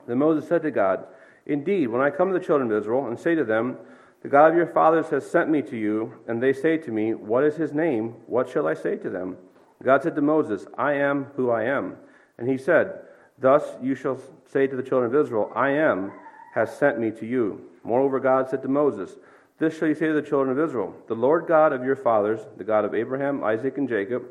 Then 0.07 0.19
Moses 0.19 0.49
said 0.49 0.62
to 0.62 0.71
God, 0.71 1.07
Indeed, 1.47 1.88
when 1.88 2.01
I 2.01 2.11
come 2.11 2.33
to 2.33 2.38
the 2.38 2.45
children 2.45 2.71
of 2.71 2.79
Israel 2.79 3.07
and 3.07 3.19
say 3.19 3.35
to 3.35 3.45
them, 3.45 3.77
the 4.23 4.29
God 4.29 4.53
of 4.53 4.57
your 4.57 4.69
fathers 4.69 5.09
has 5.09 5.29
sent 5.29 5.51
me 5.51 5.62
to 5.62 5.77
you, 5.77 6.15
and 6.29 6.41
they 6.41 6.53
say 6.53 6.79
to 6.79 6.93
me, 6.93 7.12
What 7.12 7.43
is 7.43 7.57
his 7.57 7.73
name? 7.73 8.15
What 8.27 8.49
shall 8.49 8.69
I 8.69 8.75
say 8.75 8.97
to 8.97 9.11
them? 9.11 9.37
God 9.83 10.05
said 10.05 10.15
to 10.15 10.23
Moses, 10.23 10.65
I 10.79 10.93
am 10.93 11.25
who 11.35 11.51
I 11.51 11.65
am. 11.65 11.97
And 12.38 12.49
he 12.49 12.57
said, 12.57 13.01
Thus 13.38 13.65
you 13.83 13.97
shall 13.97 14.21
say 14.47 14.69
to 14.69 14.77
the 14.77 14.83
children 14.83 15.12
of 15.12 15.21
Israel, 15.21 15.51
I 15.57 15.71
am 15.71 16.12
has 16.55 16.77
sent 16.77 17.01
me 17.01 17.11
to 17.11 17.27
you. 17.27 17.62
Moreover, 17.83 18.21
God 18.21 18.49
said 18.49 18.62
to 18.62 18.69
Moses, 18.69 19.17
This 19.59 19.77
shall 19.77 19.88
you 19.88 19.95
say 19.95 20.07
to 20.07 20.12
the 20.12 20.23
children 20.23 20.57
of 20.57 20.65
Israel 20.65 20.95
The 21.09 21.15
Lord 21.15 21.49
God 21.49 21.73
of 21.73 21.85
your 21.85 21.97
fathers, 21.97 22.41
the 22.57 22.65
God 22.65 22.85
of 22.85 22.95
Abraham, 22.95 23.43
Isaac, 23.43 23.77
and 23.77 23.88
Jacob, 23.88 24.23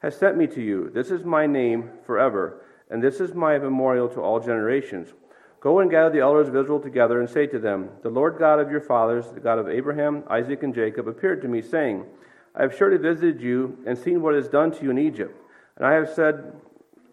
has 0.00 0.16
sent 0.16 0.36
me 0.36 0.46
to 0.48 0.60
you. 0.60 0.90
This 0.92 1.10
is 1.10 1.24
my 1.24 1.46
name 1.46 1.90
forever, 2.04 2.62
and 2.90 3.02
this 3.02 3.20
is 3.20 3.34
my 3.34 3.58
memorial 3.58 4.08
to 4.08 4.20
all 4.20 4.40
generations. 4.40 5.12
Go 5.60 5.80
and 5.80 5.90
gather 5.90 6.10
the 6.10 6.20
elders 6.20 6.48
of 6.48 6.56
Israel 6.56 6.80
together 6.80 7.20
and 7.20 7.28
say 7.28 7.46
to 7.46 7.58
them, 7.58 7.90
The 8.02 8.08
Lord 8.08 8.38
God 8.38 8.58
of 8.58 8.70
your 8.70 8.80
fathers, 8.80 9.30
the 9.30 9.40
God 9.40 9.58
of 9.58 9.68
Abraham, 9.68 10.24
Isaac, 10.28 10.62
and 10.62 10.74
Jacob, 10.74 11.06
appeared 11.06 11.42
to 11.42 11.48
me, 11.48 11.60
saying, 11.60 12.06
I 12.54 12.62
have 12.62 12.76
surely 12.76 12.96
visited 12.96 13.40
you 13.42 13.78
and 13.86 13.96
seen 13.96 14.22
what 14.22 14.34
is 14.34 14.48
done 14.48 14.72
to 14.72 14.82
you 14.82 14.90
in 14.90 14.98
Egypt. 14.98 15.38
And 15.76 15.86
I 15.86 15.92
have 15.92 16.08
said, 16.08 16.54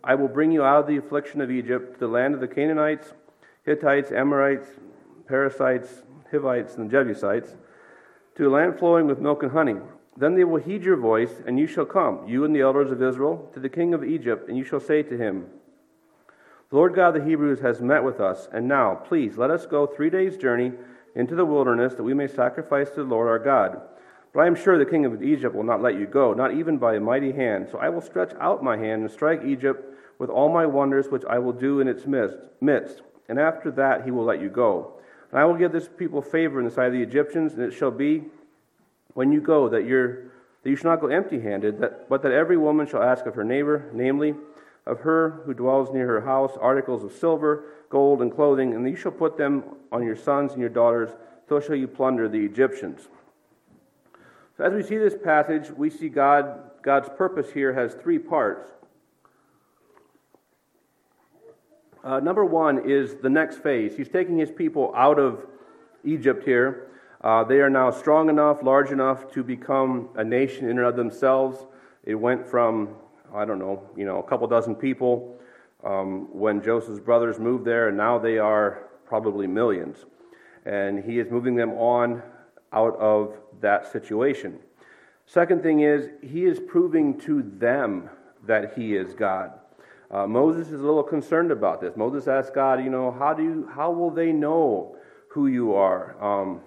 I 0.03 0.15
will 0.15 0.29
bring 0.29 0.51
you 0.51 0.63
out 0.63 0.79
of 0.79 0.87
the 0.87 0.97
affliction 0.97 1.41
of 1.41 1.51
Egypt 1.51 1.95
to 1.95 1.99
the 1.99 2.07
land 2.07 2.33
of 2.33 2.39
the 2.39 2.47
Canaanites, 2.47 3.13
Hittites, 3.65 4.11
Amorites, 4.13 4.67
Perizzites, 5.27 6.03
Hivites, 6.31 6.75
and 6.75 6.89
Jebusites, 6.89 7.55
to 8.35 8.47
a 8.47 8.49
land 8.49 8.79
flowing 8.79 9.07
with 9.07 9.19
milk 9.19 9.43
and 9.43 9.51
honey. 9.51 9.75
Then 10.17 10.35
they 10.35 10.43
will 10.43 10.61
heed 10.61 10.83
your 10.83 10.97
voice, 10.97 11.41
and 11.45 11.59
you 11.59 11.67
shall 11.67 11.85
come, 11.85 12.27
you 12.27 12.43
and 12.43 12.55
the 12.55 12.61
elders 12.61 12.91
of 12.91 13.01
Israel, 13.01 13.49
to 13.53 13.59
the 13.59 13.69
king 13.69 13.93
of 13.93 14.03
Egypt, 14.03 14.49
and 14.49 14.57
you 14.57 14.63
shall 14.63 14.79
say 14.79 15.03
to 15.03 15.17
him, 15.17 15.45
the 16.69 16.75
Lord 16.75 16.95
God 16.95 17.15
of 17.15 17.23
the 17.23 17.29
Hebrews 17.29 17.61
has 17.61 17.79
met 17.79 18.03
with 18.03 18.19
us, 18.19 18.49
and 18.51 18.67
now, 18.67 18.95
please, 18.95 19.37
let 19.37 19.49
us 19.49 19.65
go 19.65 19.85
three 19.87 20.09
days' 20.09 20.35
journey 20.35 20.73
into 21.15 21.33
the 21.33 21.45
wilderness 21.45 21.93
that 21.93 22.03
we 22.03 22.13
may 22.13 22.27
sacrifice 22.27 22.89
to 22.89 23.03
the 23.03 23.09
Lord 23.09 23.29
our 23.29 23.39
God. 23.39 23.79
But 24.33 24.41
I 24.41 24.47
am 24.47 24.55
sure 24.55 24.77
the 24.77 24.85
king 24.85 25.05
of 25.05 25.23
Egypt 25.23 25.55
will 25.55 25.63
not 25.63 25.81
let 25.81 25.95
you 25.95 26.05
go, 26.05 26.33
not 26.33 26.53
even 26.53 26.77
by 26.77 26.95
a 26.95 26.99
mighty 26.99 27.31
hand. 27.31 27.69
So 27.71 27.77
I 27.77 27.87
will 27.87 28.01
stretch 28.01 28.33
out 28.41 28.65
my 28.65 28.75
hand 28.75 29.03
and 29.03 29.09
strike 29.09 29.45
Egypt 29.45 29.97
with 30.19 30.29
all 30.29 30.49
my 30.49 30.65
wonders 30.65 31.07
which 31.07 31.23
I 31.29 31.39
will 31.39 31.53
do 31.53 31.79
in 31.79 31.87
its 31.87 32.05
midst. 32.05 33.01
And 33.29 33.39
after 33.39 33.71
that 33.71 34.03
he 34.03 34.11
will 34.11 34.25
let 34.25 34.41
you 34.41 34.49
go. 34.49 34.99
And 35.31 35.39
I 35.39 35.45
will 35.45 35.55
give 35.55 35.71
this 35.71 35.87
people 35.87 36.21
favor 36.21 36.59
in 36.59 36.65
the 36.65 36.71
sight 36.71 36.87
of 36.87 36.93
the 36.93 37.01
Egyptians, 37.01 37.53
and 37.53 37.63
it 37.63 37.71
shall 37.71 37.91
be 37.91 38.25
when 39.17 39.31
you 39.31 39.41
go 39.41 39.67
that, 39.67 39.83
you're, 39.83 40.25
that 40.61 40.69
you 40.69 40.75
shall 40.75 40.91
not 40.91 41.01
go 41.01 41.07
empty 41.07 41.39
handed, 41.39 41.83
but 42.07 42.21
that 42.21 42.31
every 42.31 42.55
woman 42.55 42.85
shall 42.85 43.01
ask 43.01 43.25
of 43.25 43.33
her 43.33 43.43
neighbor, 43.43 43.89
namely, 43.91 44.35
of 44.85 44.99
her 44.99 45.41
who 45.43 45.55
dwells 45.55 45.91
near 45.91 46.05
her 46.05 46.21
house 46.21 46.51
articles 46.61 47.03
of 47.03 47.11
silver, 47.11 47.63
gold, 47.89 48.21
and 48.21 48.31
clothing, 48.31 48.75
and 48.75 48.87
you 48.87 48.95
shall 48.95 49.11
put 49.11 49.35
them 49.35 49.63
on 49.91 50.03
your 50.03 50.15
sons 50.15 50.51
and 50.51 50.61
your 50.61 50.69
daughters, 50.69 51.09
so 51.49 51.59
shall 51.59 51.73
you 51.73 51.87
plunder 51.87 52.29
the 52.29 52.37
Egyptians. 52.37 53.07
So 54.55 54.65
as 54.65 54.73
we 54.73 54.83
see 54.83 54.99
this 54.99 55.15
passage, 55.15 55.71
we 55.71 55.89
see 55.89 56.09
God, 56.09 56.69
God's 56.83 57.09
purpose 57.09 57.51
here 57.51 57.73
has 57.73 57.95
three 57.95 58.19
parts. 58.19 58.69
Uh, 62.03 62.19
number 62.19 62.45
one 62.45 62.87
is 62.87 63.15
the 63.15 63.31
next 63.31 63.63
phase. 63.63 63.97
He's 63.97 64.09
taking 64.09 64.37
his 64.37 64.51
people 64.51 64.93
out 64.95 65.17
of 65.17 65.43
Egypt 66.03 66.45
here. 66.45 66.83
Uh, 67.27 67.43
they 67.43 67.59
are 67.59 67.69
now 67.69 67.91
strong 67.91 68.29
enough, 68.29 68.63
large 68.63 68.91
enough 68.91 69.29
to 69.29 69.43
become 69.43 70.07
a 70.15 70.23
nation 70.23 70.69
in 70.69 70.77
and 70.77 70.87
of 70.87 70.95
themselves. 70.95 71.65
It 72.05 72.15
went 72.15 72.47
from 72.47 72.95
I 73.35 73.43
don't 73.43 73.59
know, 73.59 73.83
you 73.97 74.05
know, 74.05 74.19
a 74.19 74.23
couple 74.23 74.47
dozen 74.47 74.75
people 74.75 75.37
um, 75.83 76.29
when 76.31 76.63
Joseph's 76.63 77.01
brothers 77.01 77.37
moved 77.37 77.65
there, 77.65 77.89
and 77.89 77.97
now 77.97 78.17
they 78.17 78.37
are 78.37 78.87
probably 79.05 79.45
millions. 79.45 80.05
And 80.65 81.03
he 81.03 81.19
is 81.19 81.29
moving 81.29 81.53
them 81.53 81.71
on 81.71 82.23
out 82.71 82.95
of 82.95 83.35
that 83.59 83.91
situation. 83.91 84.59
Second 85.25 85.63
thing 85.63 85.81
is, 85.81 86.07
he 86.21 86.45
is 86.45 86.61
proving 86.61 87.19
to 87.19 87.43
them 87.57 88.09
that 88.45 88.73
he 88.77 88.95
is 88.95 89.13
God. 89.13 89.51
Uh, 90.09 90.25
Moses 90.25 90.67
is 90.67 90.79
a 90.79 90.85
little 90.85 91.03
concerned 91.03 91.51
about 91.51 91.81
this. 91.81 91.97
Moses 91.97 92.29
asked 92.29 92.53
God, 92.53 92.81
you 92.81 92.89
know, 92.89 93.11
how 93.11 93.33
do 93.33 93.43
you, 93.43 93.69
how 93.75 93.91
will 93.91 94.11
they 94.11 94.31
know 94.31 94.95
who 95.27 95.47
you 95.47 95.73
are? 95.73 96.15
Um, 96.23 96.61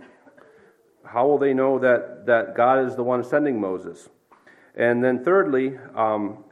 how 1.13 1.27
will 1.27 1.39
they 1.39 1.53
know 1.53 1.79
that, 1.81 2.27
that 2.27 2.55
God 2.55 2.87
is 2.87 2.95
the 2.95 3.03
one 3.03 3.25
sending 3.25 3.61
Moses? 3.61 4.09
And 4.77 5.03
then, 5.03 5.25
thirdly, 5.25 5.77
um, 5.97 6.45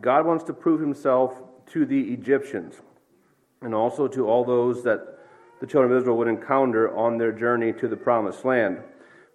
God 0.00 0.24
wants 0.24 0.44
to 0.44 0.54
prove 0.54 0.80
himself 0.80 1.42
to 1.72 1.84
the 1.84 2.12
Egyptians 2.12 2.80
and 3.60 3.74
also 3.74 4.08
to 4.08 4.26
all 4.26 4.44
those 4.44 4.82
that 4.84 5.18
the 5.60 5.66
children 5.66 5.92
of 5.92 5.98
Israel 5.98 6.16
would 6.16 6.28
encounter 6.28 6.94
on 6.96 7.18
their 7.18 7.32
journey 7.32 7.72
to 7.74 7.88
the 7.88 7.96
promised 7.96 8.44
land, 8.44 8.78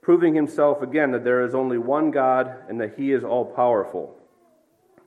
proving 0.02 0.34
himself 0.34 0.82
again 0.82 1.12
that 1.12 1.24
there 1.24 1.46
is 1.46 1.54
only 1.54 1.78
one 1.78 2.10
God 2.10 2.56
and 2.68 2.80
that 2.82 2.96
he 2.98 3.12
is 3.12 3.24
all 3.24 3.46
powerful. 3.46 4.16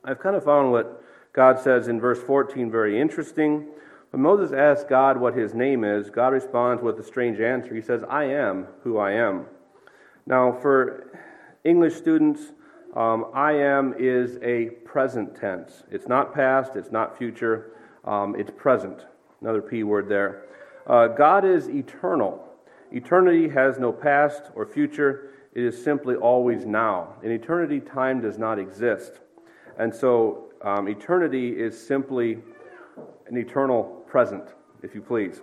I've 0.04 0.20
kind 0.20 0.36
of 0.36 0.44
found 0.44 0.70
what 0.70 1.02
God 1.32 1.58
says 1.58 1.88
in 1.88 2.00
verse 2.00 2.22
14 2.22 2.70
very 2.70 3.00
interesting. 3.00 3.66
When 4.10 4.22
Moses 4.22 4.52
asks 4.52 4.84
God 4.88 5.18
what 5.18 5.36
his 5.36 5.54
name 5.54 5.82
is, 5.82 6.10
God 6.10 6.32
responds 6.32 6.82
with 6.82 6.98
a 7.00 7.02
strange 7.02 7.40
answer. 7.40 7.74
He 7.74 7.82
says, 7.82 8.04
I 8.08 8.24
am 8.24 8.68
who 8.82 8.98
I 8.98 9.12
am. 9.12 9.46
Now, 10.26 10.52
for 10.52 11.18
English 11.64 11.94
students, 11.94 12.52
um, 12.96 13.26
I 13.34 13.52
am 13.52 13.94
is 13.98 14.38
a 14.42 14.70
present 14.84 15.36
tense. 15.36 15.82
It's 15.90 16.08
not 16.08 16.34
past, 16.34 16.76
it's 16.76 16.90
not 16.90 17.18
future, 17.18 17.72
um, 18.04 18.34
it's 18.38 18.50
present. 18.56 19.06
Another 19.40 19.60
P 19.60 19.82
word 19.82 20.08
there. 20.08 20.44
Uh, 20.86 21.08
God 21.08 21.44
is 21.44 21.68
eternal. 21.68 22.42
Eternity 22.92 23.48
has 23.48 23.78
no 23.78 23.92
past 23.92 24.44
or 24.54 24.64
future, 24.64 25.30
it 25.54 25.62
is 25.62 25.82
simply 25.82 26.16
always 26.16 26.64
now. 26.64 27.14
In 27.22 27.30
eternity, 27.30 27.80
time 27.80 28.20
does 28.20 28.38
not 28.38 28.58
exist. 28.58 29.20
And 29.78 29.94
so, 29.94 30.46
um, 30.62 30.88
eternity 30.88 31.50
is 31.50 31.78
simply 31.78 32.38
an 33.26 33.36
eternal 33.36 34.04
present, 34.06 34.54
if 34.82 34.94
you 34.94 35.00
please. 35.00 35.42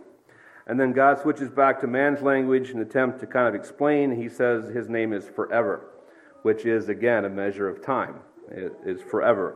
And 0.67 0.79
then 0.79 0.93
God 0.93 1.19
switches 1.19 1.49
back 1.49 1.81
to 1.81 1.87
man's 1.87 2.21
language 2.21 2.69
in 2.69 2.77
an 2.77 2.83
attempt 2.83 3.19
to 3.21 3.27
kind 3.27 3.47
of 3.47 3.55
explain. 3.55 4.11
He 4.11 4.29
says 4.29 4.69
his 4.69 4.89
name 4.89 5.11
is 5.13 5.27
forever, 5.27 5.87
which 6.43 6.65
is, 6.65 6.89
again, 6.89 7.25
a 7.25 7.29
measure 7.29 7.67
of 7.67 7.83
time. 7.83 8.15
It 8.49 8.73
is 8.85 9.01
forever. 9.01 9.55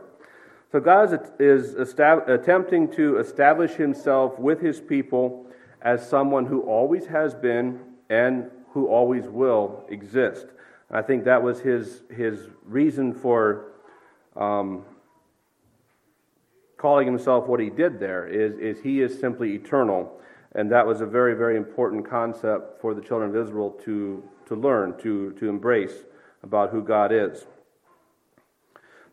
So 0.72 0.80
God 0.80 1.18
is 1.38 1.74
attempting 1.74 2.90
to 2.92 3.18
establish 3.18 3.72
himself 3.72 4.38
with 4.38 4.60
his 4.60 4.80
people 4.80 5.46
as 5.80 6.06
someone 6.08 6.46
who 6.46 6.62
always 6.62 7.06
has 7.06 7.34
been 7.34 7.80
and 8.10 8.50
who 8.72 8.88
always 8.88 9.24
will 9.26 9.86
exist. 9.88 10.46
I 10.90 11.02
think 11.02 11.24
that 11.24 11.42
was 11.42 11.60
his, 11.60 12.02
his 12.14 12.48
reason 12.64 13.14
for 13.14 13.72
um, 14.36 14.84
calling 16.76 17.06
himself 17.06 17.46
what 17.46 17.60
he 17.60 17.70
did 17.70 17.98
there, 17.98 18.26
is, 18.26 18.58
is 18.58 18.82
he 18.82 19.00
is 19.00 19.18
simply 19.18 19.54
eternal. 19.54 20.20
And 20.56 20.72
that 20.72 20.86
was 20.86 21.02
a 21.02 21.06
very, 21.06 21.34
very 21.34 21.58
important 21.58 22.08
concept 22.08 22.80
for 22.80 22.94
the 22.94 23.02
children 23.02 23.28
of 23.28 23.36
Israel 23.36 23.78
to, 23.84 24.24
to 24.46 24.54
learn, 24.54 24.98
to, 25.02 25.32
to 25.32 25.50
embrace 25.50 25.92
about 26.42 26.70
who 26.70 26.82
God 26.82 27.12
is. 27.12 27.44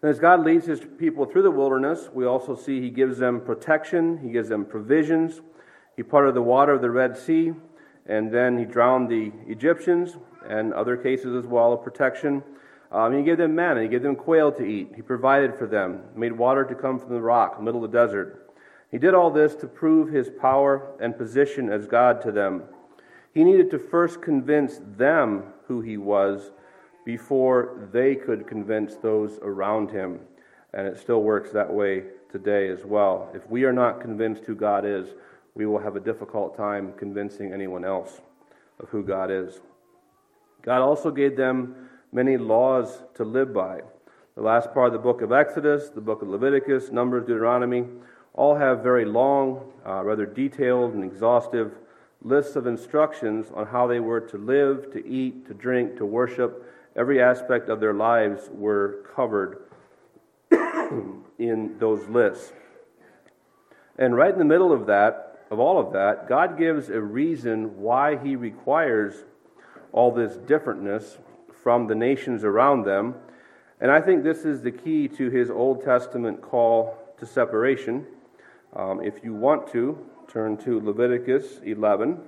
And 0.01 0.10
as 0.10 0.19
God 0.19 0.45
leads 0.45 0.65
his 0.65 0.79
people 0.97 1.25
through 1.25 1.41
the 1.41 1.51
wilderness, 1.51 2.10
we 2.13 2.25
also 2.25 2.56
see 2.56 2.79
he 2.79 2.89
gives 2.89 3.17
them 3.17 3.41
protection, 3.41 4.19
he 4.19 4.32
gives 4.32 4.47
them 4.47 4.63
provisions. 4.63 5.41
He 5.97 6.03
parted 6.03 6.34
the 6.34 6.41
water 6.41 6.71
of 6.71 6.82
the 6.82 6.89
Red 6.89 7.17
Sea, 7.17 7.51
and 8.06 8.34
then 8.34 8.58
he 8.58 8.63
drowned 8.63 9.10
the 9.10 9.34
Egyptians, 9.45 10.15
and 10.47 10.73
other 10.73 10.95
cases 10.95 11.36
as 11.36 11.45
well 11.45 11.73
of 11.73 11.84
protection. 11.84 12.41
Um, 12.89 13.17
he 13.17 13.23
gave 13.23 13.38
them 13.38 13.53
manna, 13.53 13.82
he 13.82 13.89
gave 13.89 14.01
them 14.01 14.15
quail 14.15 14.51
to 14.53 14.63
eat, 14.63 14.93
he 14.95 15.01
provided 15.01 15.56
for 15.56 15.67
them, 15.67 16.03
made 16.15 16.32
water 16.32 16.63
to 16.63 16.75
come 16.75 16.99
from 16.99 17.10
the 17.10 17.21
rock, 17.21 17.62
middle 17.62 17.84
of 17.84 17.91
the 17.91 17.97
desert. 17.97 18.42
He 18.93 18.99
did 18.99 19.15
all 19.15 19.32
this 19.32 19.56
to 19.56 19.67
prove 19.67 20.10
his 20.10 20.29
power 20.29 20.95
and 21.01 21.17
position 21.17 21.67
as 21.67 21.88
God 21.88 22.21
to 22.21 22.32
them. 22.32 22.62
He 23.34 23.43
needed 23.43 23.71
to 23.71 23.79
first 23.79 24.21
convince 24.21 24.79
them 24.95 25.45
who 25.67 25.82
he 25.82 25.97
was 25.97 26.51
before 27.03 27.89
they 27.91 28.13
could 28.13 28.45
convince 28.45 28.95
those 28.95 29.39
around 29.41 29.89
him. 29.89 30.19
And 30.75 30.86
it 30.86 30.99
still 30.99 31.23
works 31.23 31.49
that 31.53 31.73
way 31.73 32.03
today 32.32 32.69
as 32.69 32.86
well. 32.86 33.32
If 33.34 33.49
we 33.49 33.63
are 33.63 33.73
not 33.73 33.99
convinced 33.99 34.45
who 34.45 34.53
God 34.53 34.86
is, 34.86 35.08
we 35.56 35.65
will 35.65 35.79
have 35.79 35.95
a 35.95 35.99
difficult 35.99 36.56
time 36.56 36.93
convincing 36.95 37.51
anyone 37.51 37.84
else 37.84 38.21
of 38.79 38.89
who 38.89 39.03
God 39.03 39.32
is. 39.32 39.60
God 40.62 40.84
also 40.84 41.10
gave 41.10 41.36
them 41.36 41.89
many 42.12 42.38
laws 42.38 43.01
to 43.15 43.23
live 43.23 43.56
by. 43.56 43.82
The 44.36 44.43
last 44.43 44.71
part 44.71 44.88
of 44.88 44.93
the 44.93 44.99
book 44.99 45.23
of 45.23 45.32
Exodus, 45.32 45.89
the 45.89 45.99
book 45.99 46.21
of 46.21 46.27
Leviticus, 46.27 46.91
Numbers, 46.91 47.25
Deuteronomy, 47.25 47.86
all 48.34 48.56
have 48.56 48.82
very 48.82 49.06
long, 49.06 49.72
uh, 49.86 50.04
rather 50.04 50.26
detailed, 50.26 50.93
and 50.93 51.04
exhaustive 51.04 51.74
lists 52.22 52.56
of 52.56 52.65
instructions 52.65 53.48
on 53.54 53.67
how 53.67 53.86
they 53.86 54.00
were 54.00 54.22
to 54.22 54.38
live, 54.38 54.91
to 54.93 55.06
eat, 55.06 55.46
to 55.48 55.54
drink, 55.54 55.98
to 55.98 56.06
worship. 56.06 56.65
Every 56.96 57.22
aspect 57.22 57.69
of 57.69 57.80
their 57.80 57.93
lives 57.93 58.50
were 58.52 59.06
covered 59.15 59.63
in 61.38 61.76
those 61.80 62.08
lists. 62.08 62.54
And 63.98 64.15
right 64.15 64.32
in 64.32 64.39
the 64.39 64.46
middle 64.46 64.72
of 64.72 64.88
that, 64.88 65.46
of 65.52 65.60
all 65.60 65.80
of 65.80 65.93
that, 65.93 66.28
God 66.28 66.58
gives 66.58 66.89
a 66.89 67.00
reason 67.00 67.80
why 67.80 68.17
He 68.17 68.36
requires 68.36 69.24
all 69.91 70.12
this 70.12 70.38
differentness 70.38 71.19
from 71.62 71.86
the 71.88 71.96
nations 71.96 72.43
around 72.43 72.86
them. 72.86 73.15
And 73.80 73.91
I 73.91 74.02
think 74.02 74.24
this 74.24 74.46
is 74.46 74.62
the 74.62 74.72
key 74.72 75.08
to 75.10 75.30
His 75.30 75.52
Old 75.52 75.84
Testament 75.84 76.41
call 76.41 76.98
to 77.19 77.26
separation. 77.26 78.08
Um, 78.76 79.04
if 79.04 79.24
you 79.24 79.36
want 79.36 79.72
to, 79.74 80.00
turn 80.28 80.58
to 80.58 80.80
Leviticus 80.80 81.60
11. 81.64 82.20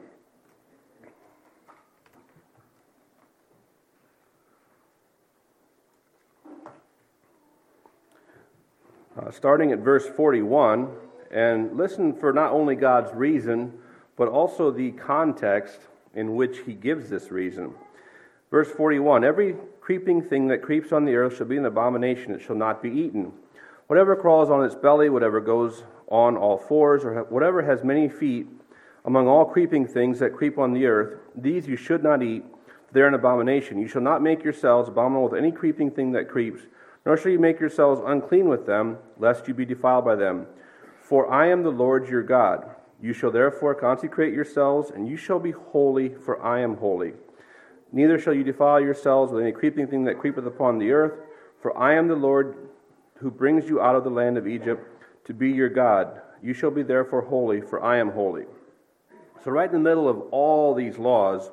Uh, 9.17 9.31
starting 9.31 9.71
at 9.71 9.79
verse 9.79 10.05
41, 10.05 10.91
and 11.31 11.75
listen 11.75 12.13
for 12.13 12.31
not 12.31 12.51
only 12.51 12.75
God's 12.75 13.11
reason, 13.15 13.73
but 14.15 14.27
also 14.27 14.69
the 14.69 14.91
context 14.91 15.79
in 16.13 16.35
which 16.35 16.59
he 16.59 16.73
gives 16.73 17.09
this 17.09 17.31
reason. 17.31 17.73
Verse 18.51 18.69
41 18.71 19.23
Every 19.23 19.55
creeping 19.81 20.21
thing 20.21 20.47
that 20.49 20.61
creeps 20.61 20.91
on 20.91 21.05
the 21.05 21.15
earth 21.15 21.37
shall 21.37 21.47
be 21.47 21.57
an 21.57 21.65
abomination, 21.65 22.35
it 22.35 22.41
shall 22.43 22.55
not 22.55 22.83
be 22.83 22.89
eaten. 22.91 23.31
Whatever 23.87 24.15
crawls 24.15 24.51
on 24.51 24.63
its 24.63 24.75
belly, 24.75 25.09
whatever 25.09 25.41
goes 25.41 25.83
on 26.07 26.37
all 26.37 26.57
fours, 26.57 27.03
or 27.03 27.23
whatever 27.29 27.61
has 27.63 27.83
many 27.83 28.07
feet, 28.07 28.47
among 29.05 29.27
all 29.27 29.45
creeping 29.45 29.87
things 29.87 30.19
that 30.19 30.35
creep 30.35 30.57
on 30.57 30.73
the 30.73 30.85
earth, 30.85 31.19
these 31.35 31.67
you 31.67 31.75
should 31.75 32.03
not 32.03 32.23
eat, 32.23 32.43
they 32.91 33.01
are 33.01 33.07
an 33.07 33.13
abomination. 33.13 33.79
You 33.79 33.87
shall 33.87 34.01
not 34.01 34.21
make 34.21 34.43
yourselves 34.43 34.89
abominable 34.89 35.29
with 35.29 35.39
any 35.39 35.51
creeping 35.51 35.91
thing 35.91 36.13
that 36.13 36.29
creeps, 36.29 36.61
nor 37.05 37.17
shall 37.17 37.31
you 37.31 37.39
make 37.39 37.59
yourselves 37.59 38.01
unclean 38.05 38.47
with 38.47 38.65
them, 38.65 38.97
lest 39.17 39.47
you 39.47 39.53
be 39.53 39.65
defiled 39.65 40.05
by 40.05 40.15
them. 40.15 40.47
For 41.01 41.31
I 41.31 41.47
am 41.49 41.61
the 41.61 41.69
Lord 41.71 42.09
your 42.09 42.23
God. 42.23 42.69
You 43.01 43.13
shall 43.13 43.31
therefore 43.31 43.75
consecrate 43.75 44.33
yourselves, 44.33 44.89
and 44.89 45.07
you 45.07 45.17
shall 45.17 45.39
be 45.39 45.51
holy, 45.51 46.09
for 46.09 46.41
I 46.41 46.61
am 46.61 46.77
holy. 46.77 47.13
Neither 47.91 48.17
shall 48.17 48.33
you 48.33 48.43
defile 48.43 48.79
yourselves 48.79 49.31
with 49.31 49.43
any 49.43 49.51
creeping 49.51 49.87
thing 49.87 50.05
that 50.05 50.19
creepeth 50.19 50.45
upon 50.45 50.79
the 50.79 50.91
earth, 50.91 51.13
for 51.61 51.77
I 51.77 51.93
am 51.95 52.07
the 52.07 52.15
Lord 52.15 52.55
who 53.15 53.29
brings 53.29 53.69
you 53.69 53.81
out 53.81 53.95
of 53.95 54.03
the 54.03 54.09
land 54.09 54.37
of 54.37 54.47
Egypt 54.47 54.94
to 55.25 55.33
be 55.33 55.51
your 55.51 55.69
God. 55.69 56.21
You 56.41 56.53
shall 56.53 56.71
be 56.71 56.83
therefore 56.83 57.21
holy, 57.21 57.61
for 57.61 57.83
I 57.83 57.97
am 57.97 58.11
holy. 58.11 58.45
So, 59.43 59.51
right 59.51 59.67
in 59.67 59.73
the 59.73 59.89
middle 59.89 60.07
of 60.07 60.21
all 60.31 60.73
these 60.73 60.97
laws, 60.97 61.51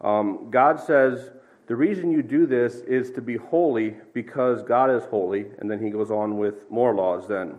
um, 0.00 0.48
God 0.50 0.80
says, 0.80 1.30
The 1.66 1.76
reason 1.76 2.10
you 2.10 2.22
do 2.22 2.46
this 2.46 2.76
is 2.80 3.10
to 3.12 3.20
be 3.20 3.36
holy 3.36 3.96
because 4.12 4.62
God 4.62 4.90
is 4.90 5.04
holy. 5.04 5.46
And 5.58 5.70
then 5.70 5.82
he 5.82 5.90
goes 5.90 6.10
on 6.10 6.36
with 6.38 6.70
more 6.70 6.94
laws 6.94 7.28
then. 7.28 7.58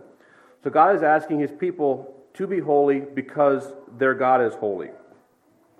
So 0.62 0.70
God 0.70 0.96
is 0.96 1.02
asking 1.02 1.40
his 1.40 1.50
people 1.52 2.14
to 2.34 2.46
be 2.46 2.58
holy 2.58 3.00
because 3.00 3.72
their 3.98 4.14
God 4.14 4.42
is 4.42 4.54
holy. 4.54 4.90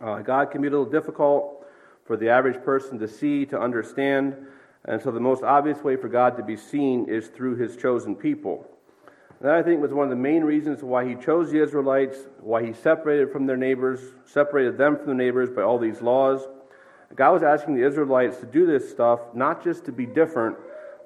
Uh, 0.01 0.21
God 0.21 0.51
can 0.51 0.61
be 0.61 0.69
a 0.69 0.71
little 0.71 0.85
difficult 0.85 1.67
for 2.05 2.17
the 2.19 2.29
average 2.29 2.63
person 2.63 2.99
to 2.99 3.09
see, 3.09 3.47
to 3.47 3.59
understand, 3.59 4.37
and 4.85 5.01
so 5.01 5.11
the 5.11 5.21
most 5.21 5.43
obvious 5.43 5.83
way 5.83 5.97
for 5.97 6.09
God 6.09 6.37
to 6.37 6.43
be 6.43 6.57
seen 6.57 7.09
is 7.09 7.29
through 7.29 7.57
his 7.57 7.77
chosen 7.77 8.15
people. 8.15 8.69
That, 9.45 9.55
I 9.55 9.63
think, 9.63 9.81
was 9.81 9.93
one 9.93 10.05
of 10.05 10.11
the 10.11 10.17
main 10.17 10.43
reasons 10.43 10.83
why 10.83 11.07
he 11.07 11.15
chose 11.15 11.53
the 11.53 11.63
Israelites, 11.63 12.17
why 12.41 12.65
he 12.65 12.73
separated 12.73 13.31
from 13.31 13.47
their 13.47 13.57
neighbors, 13.57 14.01
separated 14.25 14.77
them 14.77 14.97
from 14.97 15.07
the 15.07 15.15
neighbors 15.15 15.51
by 15.51 15.63
all 15.63 15.79
these 15.79 16.01
laws. 16.01 16.49
God 17.15 17.33
was 17.33 17.43
asking 17.43 17.77
the 17.77 17.87
Israelites 17.87 18.39
to 18.39 18.47
do 18.47 18.67
this 18.67 18.91
stuff 18.91 19.21
not 19.35 19.63
just 19.63 19.85
to 19.85 19.93
be 19.93 20.07
different, 20.07 20.57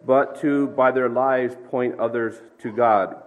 but 0.07 0.41
to, 0.41 0.69
by 0.69 0.93
their 0.93 1.09
lives, 1.09 1.57
point 1.69 1.99
others 1.99 2.41
to 2.61 2.73
God 2.73 3.23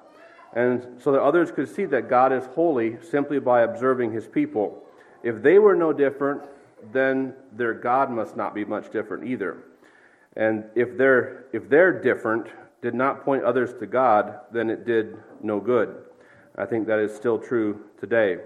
and 0.53 1.01
so 1.01 1.11
that 1.11 1.21
others 1.21 1.51
could 1.51 1.73
see 1.73 1.85
that 1.85 2.09
God 2.09 2.33
is 2.33 2.45
holy 2.47 2.97
simply 3.01 3.39
by 3.39 3.61
observing 3.61 4.11
his 4.11 4.27
people. 4.27 4.83
If 5.23 5.41
they 5.41 5.59
were 5.59 5.75
no 5.75 5.93
different, 5.93 6.43
then 6.91 7.33
their 7.53 7.73
God 7.73 8.11
must 8.11 8.35
not 8.35 8.53
be 8.53 8.65
much 8.65 8.91
different 8.91 9.25
either. 9.25 9.57
And 10.35 10.65
if 10.75 10.97
they're, 10.97 11.45
if 11.53 11.69
they're 11.69 12.01
different, 12.01 12.47
did 12.81 12.93
not 12.93 13.23
point 13.23 13.43
others 13.43 13.73
to 13.79 13.85
God, 13.85 14.39
then 14.51 14.69
it 14.69 14.85
did 14.85 15.17
no 15.41 15.59
good. 15.59 15.95
I 16.57 16.65
think 16.65 16.87
that 16.87 16.99
is 16.99 17.15
still 17.15 17.37
true 17.37 17.81
today. 17.99 18.39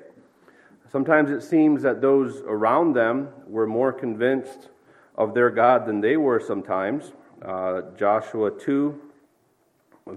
Sometimes 0.92 1.32
it 1.32 1.42
seems 1.42 1.82
that 1.82 2.02
those 2.02 2.42
around 2.42 2.94
them 2.94 3.30
were 3.48 3.66
more 3.66 3.92
convinced 3.92 4.70
of 5.16 5.34
their 5.34 5.50
God 5.50 5.86
than 5.86 6.02
they 6.02 6.18
were 6.18 6.40
sometimes. 6.40 7.14
Uh, 7.44 7.82
Joshua 7.98 8.52
2, 8.52 9.00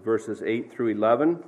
verses 0.04 0.42
8 0.44 0.72
through 0.72 0.88
11. 0.88 1.42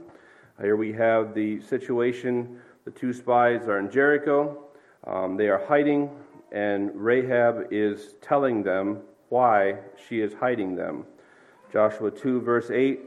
Here 0.60 0.76
we 0.76 0.92
have 0.92 1.34
the 1.34 1.60
situation. 1.60 2.60
The 2.84 2.90
two 2.90 3.12
spies 3.12 3.68
are 3.68 3.78
in 3.78 3.90
Jericho. 3.90 4.64
Um, 5.06 5.36
they 5.36 5.48
are 5.48 5.64
hiding, 5.66 6.10
and 6.52 6.90
Rahab 6.94 7.68
is 7.70 8.14
telling 8.20 8.62
them 8.62 9.00
why 9.28 9.76
she 10.08 10.20
is 10.20 10.34
hiding 10.34 10.74
them. 10.74 11.04
Joshua 11.72 12.10
2, 12.10 12.40
verse 12.40 12.70
8. 12.70 13.00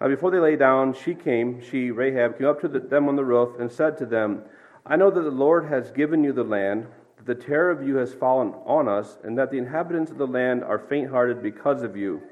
Now, 0.00 0.08
before 0.08 0.30
they 0.30 0.38
lay 0.38 0.56
down, 0.56 0.94
she 0.94 1.14
came, 1.14 1.60
she, 1.60 1.90
Rahab, 1.90 2.38
came 2.38 2.46
up 2.46 2.60
to 2.60 2.68
the, 2.68 2.78
them 2.78 3.08
on 3.08 3.16
the 3.16 3.24
roof 3.24 3.58
and 3.58 3.70
said 3.70 3.98
to 3.98 4.06
them, 4.06 4.42
I 4.86 4.96
know 4.96 5.10
that 5.10 5.22
the 5.22 5.30
Lord 5.30 5.66
has 5.66 5.90
given 5.90 6.22
you 6.22 6.32
the 6.32 6.44
land, 6.44 6.86
that 7.16 7.26
the 7.26 7.34
terror 7.34 7.70
of 7.70 7.86
you 7.86 7.96
has 7.96 8.14
fallen 8.14 8.54
on 8.64 8.88
us, 8.88 9.18
and 9.24 9.36
that 9.36 9.50
the 9.50 9.58
inhabitants 9.58 10.10
of 10.10 10.18
the 10.18 10.26
land 10.26 10.62
are 10.62 10.78
faint 10.78 11.10
hearted 11.10 11.42
because 11.42 11.82
of 11.82 11.96
you. 11.96 12.22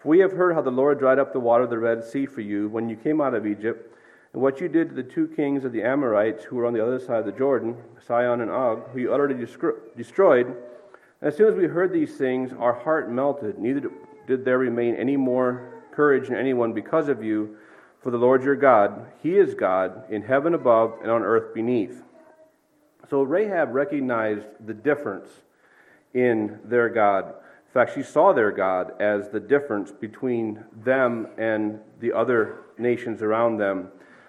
For 0.00 0.08
we 0.08 0.18
have 0.18 0.32
heard 0.32 0.54
how 0.54 0.62
the 0.62 0.70
Lord 0.70 0.98
dried 0.98 1.18
up 1.18 1.32
the 1.32 1.38
water 1.38 1.64
of 1.64 1.70
the 1.70 1.78
Red 1.78 2.02
Sea 2.02 2.26
for 2.26 2.40
you 2.40 2.68
when 2.68 2.88
you 2.88 2.96
came 2.96 3.20
out 3.20 3.34
of 3.34 3.46
Egypt, 3.46 3.94
and 4.32 4.40
what 4.40 4.60
you 4.60 4.68
did 4.68 4.88
to 4.88 4.94
the 4.94 5.02
two 5.02 5.28
kings 5.28 5.64
of 5.64 5.72
the 5.72 5.82
Amorites 5.82 6.44
who 6.44 6.56
were 6.56 6.66
on 6.66 6.72
the 6.72 6.82
other 6.82 6.98
side 6.98 7.20
of 7.20 7.26
the 7.26 7.32
Jordan, 7.32 7.76
Sihon 8.06 8.40
and 8.40 8.50
Og, 8.50 8.88
who 8.90 9.00
you 9.00 9.12
utterly 9.12 9.34
destroyed. 9.96 10.46
And 10.46 10.56
as 11.20 11.36
soon 11.36 11.52
as 11.52 11.54
we 11.54 11.66
heard 11.66 11.92
these 11.92 12.16
things, 12.16 12.52
our 12.58 12.72
heart 12.72 13.10
melted, 13.10 13.58
neither 13.58 13.90
did 14.26 14.44
there 14.44 14.58
remain 14.58 14.94
any 14.94 15.16
more 15.16 15.82
courage 15.92 16.28
in 16.28 16.34
anyone 16.34 16.72
because 16.72 17.08
of 17.08 17.22
you. 17.22 17.56
For 18.00 18.10
the 18.10 18.18
Lord 18.18 18.42
your 18.42 18.56
God, 18.56 19.06
He 19.22 19.36
is 19.36 19.54
God 19.54 20.10
in 20.10 20.22
heaven 20.22 20.54
above 20.54 20.98
and 21.02 21.10
on 21.10 21.22
earth 21.22 21.54
beneath. 21.54 22.02
So 23.08 23.22
Rahab 23.22 23.72
recognized 23.72 24.46
the 24.64 24.74
difference 24.74 25.28
in 26.14 26.58
their 26.64 26.88
God. 26.88 27.26
In 27.28 27.72
fact, 27.72 27.94
she 27.94 28.02
saw 28.02 28.32
their 28.32 28.50
God 28.50 29.00
as 29.00 29.28
the 29.28 29.40
difference 29.40 29.92
between 29.92 30.64
them 30.84 31.28
and 31.38 31.78
the 32.00 32.12
other 32.12 32.58
nations 32.78 33.22
around 33.22 33.58
them. 33.58 33.88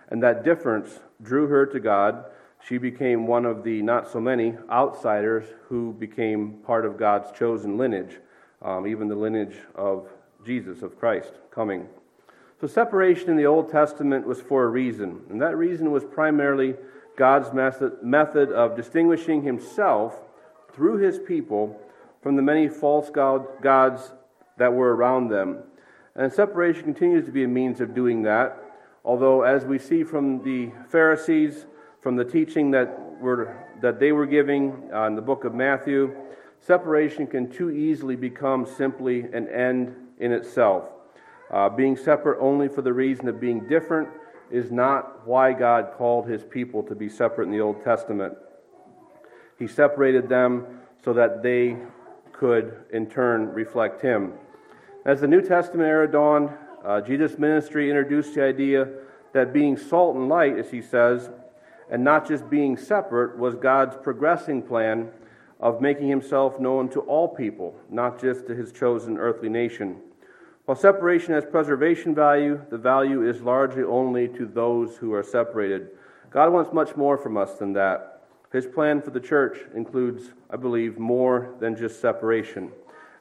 And 0.09 0.21
that 0.21 0.43
difference 0.43 0.99
drew 1.21 1.47
her 1.47 1.65
to 1.65 1.79
God. 1.79 2.25
She 2.65 2.77
became 2.77 3.27
one 3.27 3.45
of 3.45 3.63
the 3.63 3.81
not 3.81 4.09
so 4.09 4.19
many 4.19 4.55
outsiders 4.69 5.45
who 5.67 5.93
became 5.93 6.59
part 6.65 6.85
of 6.85 6.97
God's 6.97 7.37
chosen 7.37 7.77
lineage, 7.77 8.19
um, 8.63 8.87
even 8.87 9.07
the 9.07 9.15
lineage 9.15 9.57
of 9.75 10.07
Jesus, 10.45 10.81
of 10.81 10.99
Christ, 10.99 11.33
coming. 11.51 11.87
So, 12.61 12.67
separation 12.67 13.29
in 13.29 13.37
the 13.37 13.45
Old 13.45 13.69
Testament 13.69 14.25
was 14.25 14.39
for 14.41 14.63
a 14.63 14.67
reason, 14.67 15.21
and 15.29 15.41
that 15.41 15.57
reason 15.57 15.91
was 15.91 16.03
primarily 16.03 16.75
God's 17.15 17.53
method, 17.53 18.51
of 18.51 18.75
distinguishing 18.75 19.43
himself 19.43 20.19
through 20.73 20.97
his 20.97 21.19
people 21.19 21.79
from 22.21 22.35
the 22.35 22.41
many 22.41 22.67
false 22.67 23.09
god, 23.09 23.45
gods 23.61 24.13
that 24.57 24.73
were 24.73 24.95
around 24.95 25.27
them. 25.27 25.59
And 26.15 26.31
separation 26.31 26.83
continues 26.83 27.25
to 27.25 27.31
be 27.31 27.43
a 27.43 27.47
means 27.47 27.81
of 27.81 27.93
doing 27.93 28.23
that, 28.23 28.57
although, 29.03 29.41
as 29.41 29.65
we 29.65 29.77
see 29.77 30.03
from 30.03 30.43
the 30.43 30.71
Pharisees, 30.89 31.65
from 32.01 32.15
the 32.15 32.25
teaching 32.25 32.71
that, 32.71 33.19
were, 33.19 33.55
that 33.81 33.99
they 33.99 34.11
were 34.11 34.25
giving 34.25 34.89
uh, 34.93 35.03
in 35.07 35.15
the 35.15 35.21
book 35.21 35.43
of 35.43 35.53
Matthew, 35.53 36.15
separation 36.65 37.27
can 37.27 37.49
too 37.49 37.69
easily 37.69 38.15
become 38.15 38.65
simply 38.65 39.21
an 39.21 39.47
end 39.49 39.95
in 40.19 40.31
itself. 40.31 40.85
Uh, 41.51 41.69
being 41.69 41.95
separate 41.95 42.39
only 42.39 42.67
for 42.67 42.81
the 42.81 42.93
reason 42.93 43.27
of 43.27 43.39
being 43.39 43.67
different 43.67 44.09
is 44.49 44.71
not 44.71 45.27
why 45.27 45.51
God 45.51 45.93
called 45.97 46.27
his 46.27 46.43
people 46.43 46.81
to 46.83 46.95
be 46.95 47.09
separate 47.09 47.45
in 47.45 47.51
the 47.51 47.59
Old 47.59 47.83
Testament. 47.83 48.35
He 49.59 49.67
separated 49.67 50.29
them 50.29 50.79
so 51.03 51.13
that 51.13 51.43
they 51.43 51.77
could, 52.31 52.75
in 52.91 53.07
turn, 53.07 53.49
reflect 53.53 54.01
him. 54.01 54.33
As 55.05 55.21
the 55.21 55.27
New 55.27 55.41
Testament 55.41 55.87
era 55.87 56.09
dawned, 56.09 56.49
uh, 56.83 57.01
Jesus' 57.01 57.37
ministry 57.37 57.89
introduced 57.89 58.35
the 58.35 58.43
idea 58.43 58.87
that 59.33 59.53
being 59.53 59.77
salt 59.77 60.15
and 60.15 60.29
light, 60.29 60.57
as 60.57 60.71
he 60.71 60.81
says, 60.81 61.29
and 61.89 62.03
not 62.03 62.27
just 62.27 62.49
being 62.49 62.77
separate, 62.77 63.37
was 63.37 63.55
God's 63.55 63.95
progressing 63.97 64.61
plan 64.61 65.09
of 65.63 65.79
making 65.79 66.09
himself 66.09 66.59
known 66.59 66.89
to 66.89 66.99
all 67.03 67.25
people, 67.25 67.73
not 67.89 68.19
just 68.19 68.45
to 68.45 68.53
his 68.53 68.73
chosen 68.73 69.17
earthly 69.17 69.47
nation. 69.47 69.95
While 70.65 70.75
separation 70.75 71.33
has 71.33 71.45
preservation 71.45 72.13
value, 72.13 72.59
the 72.69 72.77
value 72.77 73.25
is 73.25 73.41
largely 73.41 73.83
only 73.83 74.27
to 74.27 74.45
those 74.45 74.97
who 74.97 75.13
are 75.13 75.23
separated. 75.23 75.91
God 76.31 76.51
wants 76.51 76.73
much 76.73 76.97
more 76.97 77.17
from 77.17 77.37
us 77.37 77.53
than 77.59 77.71
that. 77.73 78.23
His 78.51 78.67
plan 78.67 79.01
for 79.01 79.11
the 79.11 79.21
church 79.21 79.57
includes, 79.73 80.33
I 80.49 80.57
believe, 80.57 80.99
more 80.99 81.55
than 81.61 81.77
just 81.77 82.01
separation. 82.01 82.69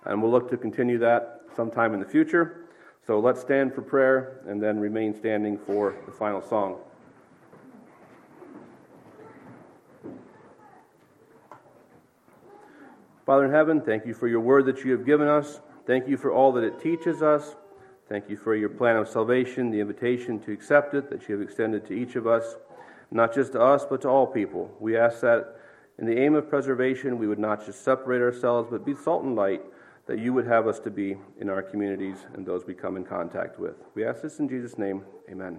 And 0.05 0.21
we'll 0.21 0.33
look 0.33 0.51
to 0.51 0.57
continue 0.57 0.99
that 0.99 1.43
sometime 1.55 1.95
in 1.95 2.01
the 2.01 2.07
future. 2.07 2.67
So 3.07 3.21
let's 3.21 3.41
stand 3.41 3.73
for 3.73 3.83
prayer 3.83 4.41
and 4.49 4.61
then 4.61 4.81
remain 4.81 5.15
standing 5.15 5.59
for 5.59 5.95
the 6.07 6.13
final 6.13 6.43
song. 6.43 6.81
Father 13.33 13.47
in 13.47 13.51
heaven, 13.51 13.81
thank 13.81 14.05
you 14.05 14.13
for 14.13 14.29
your 14.29 14.41
word 14.41 14.67
that 14.67 14.85
you 14.85 14.93
have 14.93 15.07
given 15.07 15.27
us. 15.27 15.63
Thank 15.87 16.07
you 16.07 16.19
for 16.19 16.31
all 16.31 16.53
that 16.53 16.65
it 16.65 16.79
teaches 16.79 17.23
us. 17.23 17.57
Thank 18.07 18.29
you 18.29 18.37
for 18.37 18.55
your 18.55 18.69
plan 18.69 18.97
of 18.97 19.09
salvation, 19.09 19.71
the 19.71 19.81
invitation 19.81 20.39
to 20.41 20.53
accept 20.53 20.93
it 20.93 21.09
that 21.09 21.27
you 21.27 21.39
have 21.39 21.43
extended 21.43 21.87
to 21.87 21.95
each 21.95 22.15
of 22.15 22.27
us, 22.27 22.57
not 23.11 23.35
just 23.35 23.53
to 23.53 23.63
us, 23.63 23.87
but 23.89 24.03
to 24.03 24.09
all 24.11 24.27
people. 24.27 24.71
We 24.81 24.99
ask 24.99 25.23
that 25.23 25.57
in 25.99 26.05
the 26.05 26.21
aim 26.21 26.35
of 26.35 26.51
preservation, 26.51 27.17
we 27.17 27.27
would 27.27 27.39
not 27.39 27.65
just 27.65 27.83
separate 27.83 28.21
ourselves, 28.21 28.69
but 28.71 28.85
be 28.85 28.95
salt 28.95 29.25
and 29.25 29.35
light 29.35 29.63
that 30.05 30.19
you 30.19 30.35
would 30.35 30.47
have 30.47 30.67
us 30.67 30.79
to 30.81 30.91
be 30.91 31.17
in 31.41 31.49
our 31.49 31.63
communities 31.63 32.19
and 32.35 32.45
those 32.45 32.67
we 32.67 32.75
come 32.75 32.99
in 32.99 33.05
contact 33.05 33.59
with. 33.59 33.77
We 33.95 34.05
ask 34.05 34.21
this 34.21 34.41
in 34.41 34.49
Jesus' 34.51 34.77
name. 34.77 35.07
Amen. 35.31 35.59